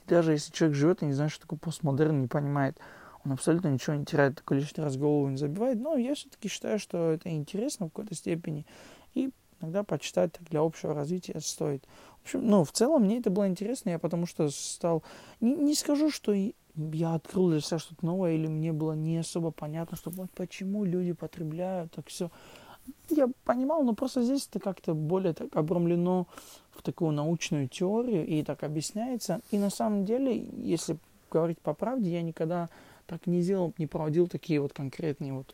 даже 0.08 0.34
если 0.34 0.52
человек 0.52 0.78
живет 0.78 1.04
и 1.04 1.06
не 1.06 1.14
знает, 1.14 1.32
что 1.32 1.42
такое 1.42 1.60
постмодерн, 1.60 2.22
не 2.22 2.28
понимает, 2.28 2.78
он 3.26 3.34
абсолютно 3.34 3.68
ничего 3.70 3.96
не 3.96 4.06
теряет, 4.06 4.36
только 4.36 4.56
лишний 4.56 4.84
раз 4.84 4.98
голову 4.98 5.30
не 5.30 5.38
забивает, 5.38 5.80
но 5.80 5.96
я 5.96 6.16
все-таки 6.16 6.48
считаю, 6.48 6.80
что 6.80 7.12
это 7.12 7.30
интересно 7.30 7.86
в 7.86 7.90
какой-то 7.90 8.16
степени, 8.16 8.66
и 9.14 9.32
иногда 9.62 9.84
почитать 9.84 10.32
для 10.50 10.62
общего 10.62 10.94
развития 10.94 11.40
стоит. 11.40 11.84
В 12.22 12.26
общем, 12.26 12.48
ну, 12.48 12.64
в 12.64 12.72
целом 12.72 13.04
мне 13.04 13.20
это 13.20 13.30
было 13.30 13.48
интересно, 13.48 13.90
я 13.90 14.00
потому 14.00 14.26
что 14.26 14.50
стал... 14.50 15.04
Не, 15.40 15.56
не 15.56 15.76
скажу, 15.76 16.12
что 16.12 16.34
я 16.76 17.14
открыл 17.14 17.50
для 17.50 17.62
себя 17.62 17.80
что-то 17.80 18.06
новое, 18.06 18.34
или 18.34 18.48
мне 18.48 18.74
было 18.74 18.94
не 18.94 19.18
особо 19.18 19.52
понятно, 19.52 19.98
что 19.98 20.10
вот 20.10 20.30
почему 20.32 20.84
люди 20.86 21.14
потребляют 21.14 21.92
так 21.92 22.08
все. 22.08 22.30
Я 23.10 23.30
понимал, 23.44 23.84
но 23.84 23.94
просто 23.94 24.24
здесь 24.24 24.48
это 24.50 24.60
как-то 24.60 24.94
более 24.94 25.34
так 25.34 25.56
обрамлено 25.56 26.28
в 26.72 26.82
такую 26.82 27.12
научную 27.12 27.68
теорию 27.68 28.26
и 28.26 28.44
так 28.44 28.64
объясняется. 28.64 29.42
И 29.52 29.58
на 29.58 29.70
самом 29.70 30.06
деле, 30.06 30.48
если 30.58 30.98
говорить 31.30 31.60
по 31.60 31.74
правде, 31.74 32.12
я 32.12 32.22
никогда 32.22 32.70
так 33.06 33.28
не 33.28 33.42
делал, 33.42 33.74
не 33.78 33.88
проводил 33.88 34.28
такие 34.28 34.60
вот 34.62 34.74
конкретные 34.74 35.34
вот 35.34 35.54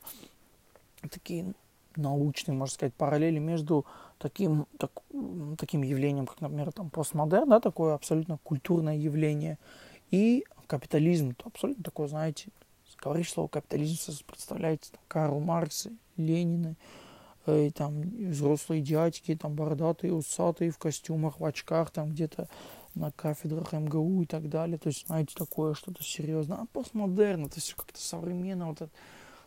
такие 1.10 1.54
научные, 1.98 2.56
можно 2.56 2.74
сказать, 2.74 2.94
параллели 2.94 3.40
между 3.40 3.86
таким, 4.18 4.68
так, 4.78 4.92
таким 5.58 5.82
явлением, 5.84 6.26
как, 6.26 6.42
например, 6.42 6.72
там, 6.72 6.90
постмодерн, 6.90 7.50
да, 7.50 7.60
такое 7.60 7.94
абсолютно 7.94 8.38
культурное 8.44 8.96
явление, 8.96 9.58
и 10.12 10.46
капитализм, 10.68 11.36
то 11.36 11.48
абсолютно 11.48 11.84
такое, 11.84 12.08
знаете, 12.08 12.50
говоришь 13.02 13.32
слово 13.32 13.48
капитализм, 13.48 14.14
представляете, 14.26 14.90
там, 14.92 15.02
Карл 15.08 15.40
Маркс, 15.40 15.88
Ленины, 16.18 16.76
э, 17.46 17.68
и 17.68 17.70
там 17.72 18.02
взрослые 18.02 18.82
дядьки, 18.82 19.36
там 19.36 19.54
бородатые, 19.54 20.14
усатые, 20.14 20.72
в 20.72 20.78
костюмах, 20.78 21.40
в 21.40 21.46
очках, 21.46 21.92
там 21.92 22.12
где-то 22.12 22.48
на 22.96 23.12
кафедрах 23.12 23.74
МГУ 23.74 24.24
и 24.24 24.26
так 24.26 24.50
далее. 24.50 24.78
То 24.78 24.88
есть, 24.88 25.08
знаете, 25.08 25.36
такое 25.38 25.74
что-то 25.74 26.02
серьезное. 26.04 26.60
А 26.60 26.66
постмодерн, 26.72 27.46
это 27.46 27.60
все 27.60 27.76
как-то 27.76 28.00
современно, 28.00 28.70
вот 28.70 28.82
это, 28.82 28.92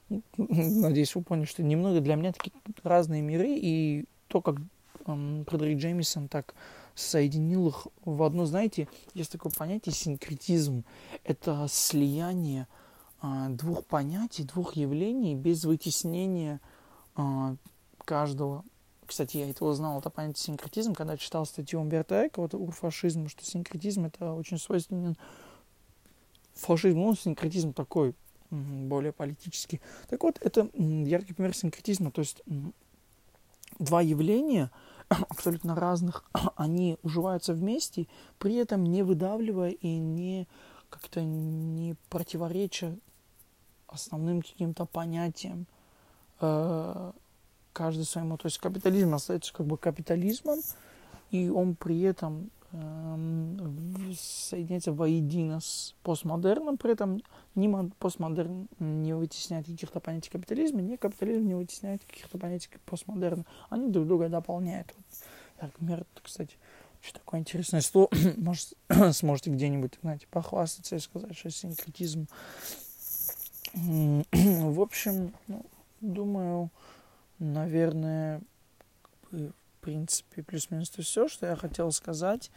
надеюсь, 0.36 1.14
вы 1.14 1.22
поняли, 1.22 1.46
что 1.46 1.62
немного 1.62 2.00
для 2.00 2.16
меня 2.16 2.32
такие 2.32 2.52
разные 2.82 3.22
миры, 3.22 3.48
и 3.50 4.04
то, 4.28 4.40
как 4.40 4.56
эм, 5.06 5.44
Джеймисон 5.44 6.28
так 6.28 6.54
соединил 6.94 7.68
их 7.68 7.86
в 8.04 8.22
одно, 8.22 8.44
знаете, 8.44 8.88
есть 9.14 9.32
такое 9.32 9.52
понятие 9.56 9.94
синкретизм. 9.94 10.84
Это 11.24 11.66
слияние 11.68 12.66
э, 13.22 13.46
двух 13.50 13.84
понятий, 13.86 14.44
двух 14.44 14.74
явлений 14.74 15.36
без 15.36 15.64
вытеснения 15.64 16.60
э, 17.16 17.56
каждого. 18.04 18.64
Кстати, 19.06 19.38
я 19.38 19.48
это 19.48 19.64
узнал, 19.64 20.00
это 20.00 20.10
понятие 20.10 20.44
синкретизм, 20.44 20.94
когда 20.94 21.16
читал 21.16 21.46
статью 21.46 21.80
Умберто 21.80 22.26
Эко, 22.26 22.40
вот 22.40 22.54
«Урфашизм», 22.54 23.28
что 23.28 23.44
синкретизм 23.44 24.06
это 24.06 24.34
очень 24.34 24.58
свойственен 24.58 25.16
фашизму, 26.54 27.06
ну, 27.06 27.14
синкретизм 27.14 27.72
такой, 27.72 28.14
более 28.50 29.12
политический. 29.12 29.80
Так 30.08 30.22
вот, 30.22 30.38
это 30.40 30.68
яркий 30.74 31.34
пример 31.34 31.54
синкретизма, 31.54 32.10
то 32.10 32.20
есть 32.20 32.42
два 33.78 34.00
явления 34.00 34.70
абсолютно 35.08 35.74
разных, 35.74 36.24
они 36.56 36.98
уживаются 37.02 37.54
вместе, 37.54 38.06
при 38.38 38.54
этом 38.56 38.84
не 38.84 39.02
выдавливая 39.02 39.70
и 39.70 39.98
не 39.98 40.46
как-то 40.90 41.22
не 41.22 41.96
противореча 42.08 42.96
основным 43.86 44.42
каким-то 44.42 44.86
понятиям 44.86 45.66
э, 46.40 47.12
каждый 47.72 48.04
своему. 48.04 48.36
То 48.36 48.46
есть 48.46 48.58
капитализм 48.58 49.14
остается 49.14 49.52
как 49.52 49.66
бы 49.66 49.76
капитализмом, 49.76 50.60
и 51.30 51.48
он 51.48 51.74
при 51.74 52.00
этом 52.02 52.50
соединяется 52.70 54.92
воедино 54.92 55.60
с 55.60 55.94
постмодерном, 56.02 56.76
при 56.76 56.92
этом 56.92 57.22
ни 57.54 57.90
постмодерн 57.98 58.68
не 58.78 59.14
вытесняет 59.14 59.66
каких-то 59.66 60.00
понятий 60.00 60.30
капитализма, 60.30 60.82
ни 60.82 60.96
капитализм 60.96 61.46
не 61.46 61.54
вытесняет 61.54 62.04
каких-то 62.04 62.38
понятий 62.38 62.68
постмодерна. 62.84 63.44
Они 63.70 63.90
друг 63.90 64.06
друга 64.06 64.28
дополняют. 64.28 64.94
Вот, 64.96 65.06
например, 65.62 66.04
кстати, 66.22 66.56
что 67.00 67.20
такое 67.20 67.40
интересное 67.40 67.80
слово, 67.80 68.10
может, 68.36 68.74
сможете 69.12 69.50
где-нибудь, 69.50 69.98
знаете, 70.02 70.26
похвастаться 70.30 70.96
и 70.96 70.98
сказать, 70.98 71.36
что 71.36 71.50
синкретизм. 71.50 72.26
В 73.74 74.80
общем, 74.80 75.34
ну, 75.46 75.64
думаю, 76.00 76.70
наверное, 77.38 78.40
принципе, 79.88 80.42
плюс-минус 80.42 80.90
все, 80.90 81.28
что 81.28 81.46
я 81.46 81.56
хотел 81.56 81.90
сказать, 81.92 82.50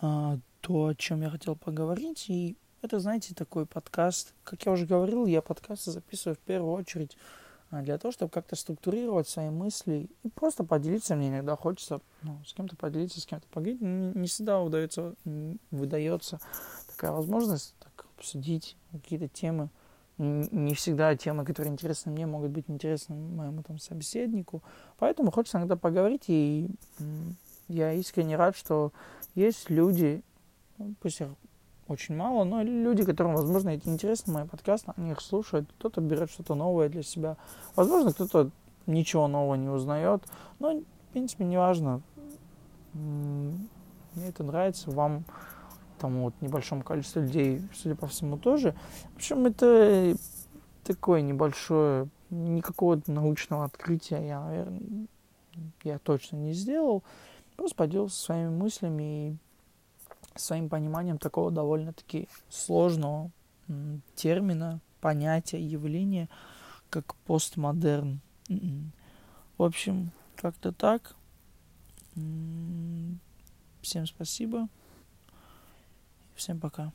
а, 0.00 0.38
то, 0.62 0.86
о 0.86 0.94
чем 0.94 1.20
я 1.20 1.28
хотел 1.28 1.56
поговорить. 1.56 2.24
И 2.30 2.56
это, 2.80 3.00
знаете, 3.00 3.34
такой 3.34 3.66
подкаст. 3.66 4.32
Как 4.44 4.64
я 4.64 4.72
уже 4.72 4.86
говорил, 4.86 5.26
я 5.26 5.42
подкасты 5.42 5.90
записываю 5.90 6.36
в 6.36 6.38
первую 6.38 6.72
очередь 6.72 7.18
а, 7.70 7.82
для 7.82 7.98
того, 7.98 8.12
чтобы 8.12 8.30
как-то 8.30 8.56
структурировать 8.56 9.28
свои 9.28 9.50
мысли 9.50 10.08
и 10.22 10.28
просто 10.30 10.64
поделиться. 10.64 11.16
Мне 11.16 11.28
иногда 11.28 11.54
хочется 11.54 12.00
ну, 12.22 12.42
с 12.46 12.54
кем-то 12.54 12.76
поделиться, 12.76 13.20
с 13.20 13.26
кем-то 13.26 13.46
поговорить. 13.48 13.82
Не 13.82 14.26
всегда 14.26 14.62
удается, 14.62 15.16
выдается 15.70 16.40
такая 16.88 17.12
возможность 17.12 17.74
так, 17.78 18.06
обсудить 18.16 18.78
какие-то 18.90 19.28
темы 19.28 19.68
не 20.18 20.74
всегда 20.74 21.16
темы, 21.16 21.44
которые 21.44 21.72
интересны 21.72 22.12
мне, 22.12 22.26
могут 22.26 22.50
быть 22.50 22.64
интересны 22.68 23.16
моему 23.16 23.62
там 23.62 23.78
собеседнику. 23.78 24.62
Поэтому 24.98 25.30
хочется 25.30 25.58
иногда 25.58 25.76
поговорить, 25.76 26.24
и 26.28 26.68
я 27.68 27.92
искренне 27.92 28.36
рад, 28.36 28.56
что 28.56 28.92
есть 29.34 29.70
люди, 29.70 30.22
ну, 30.78 30.94
пусть 31.00 31.20
их 31.20 31.28
очень 31.88 32.16
мало, 32.16 32.44
но 32.44 32.62
люди, 32.62 33.04
которым, 33.04 33.34
возможно, 33.34 33.70
это 33.70 33.90
интересно, 33.90 34.32
мои 34.32 34.46
подкасты, 34.46 34.92
они 34.96 35.10
их 35.10 35.20
слушают, 35.20 35.68
кто-то 35.78 36.00
берет 36.00 36.30
что-то 36.30 36.54
новое 36.54 36.88
для 36.88 37.02
себя. 37.02 37.36
Возможно, 37.74 38.12
кто-то 38.12 38.50
ничего 38.86 39.28
нового 39.28 39.54
не 39.56 39.68
узнает, 39.68 40.22
но, 40.60 40.78
в 40.78 41.12
принципе, 41.12 41.44
не 41.44 41.56
важно. 41.56 42.00
Мне 42.92 44.28
это 44.28 44.44
нравится, 44.44 44.90
вам 44.90 45.24
тому 46.04 46.24
вот 46.24 46.34
небольшому 46.42 46.82
количеству 46.82 47.22
людей, 47.22 47.62
судя 47.72 47.94
по 47.94 48.06
всему, 48.06 48.36
тоже. 48.36 48.74
В 49.14 49.16
общем, 49.16 49.46
это 49.46 50.14
такое 50.84 51.22
небольшое, 51.22 52.08
никакого 52.28 53.00
научного 53.06 53.64
открытия 53.64 54.20
я, 54.26 54.44
наверное, 54.44 55.06
я 55.82 55.98
точно 55.98 56.36
не 56.36 56.52
сделал. 56.52 57.02
Просто 57.56 57.74
поделился 57.74 58.20
своими 58.20 58.50
мыслями 58.50 59.02
и 59.30 59.36
своим 60.38 60.68
пониманием 60.68 61.16
такого 61.16 61.50
довольно-таки 61.50 62.28
сложного 62.50 63.30
термина, 64.14 64.80
понятия, 65.00 65.64
явления, 65.64 66.28
как 66.90 67.14
постмодерн. 67.24 68.20
М-м. 68.50 68.92
В 69.56 69.62
общем, 69.62 70.10
как-то 70.36 70.70
так. 70.70 71.16
Всем 73.80 74.06
спасибо. 74.06 74.68
Всем 76.34 76.60
пока. 76.60 76.92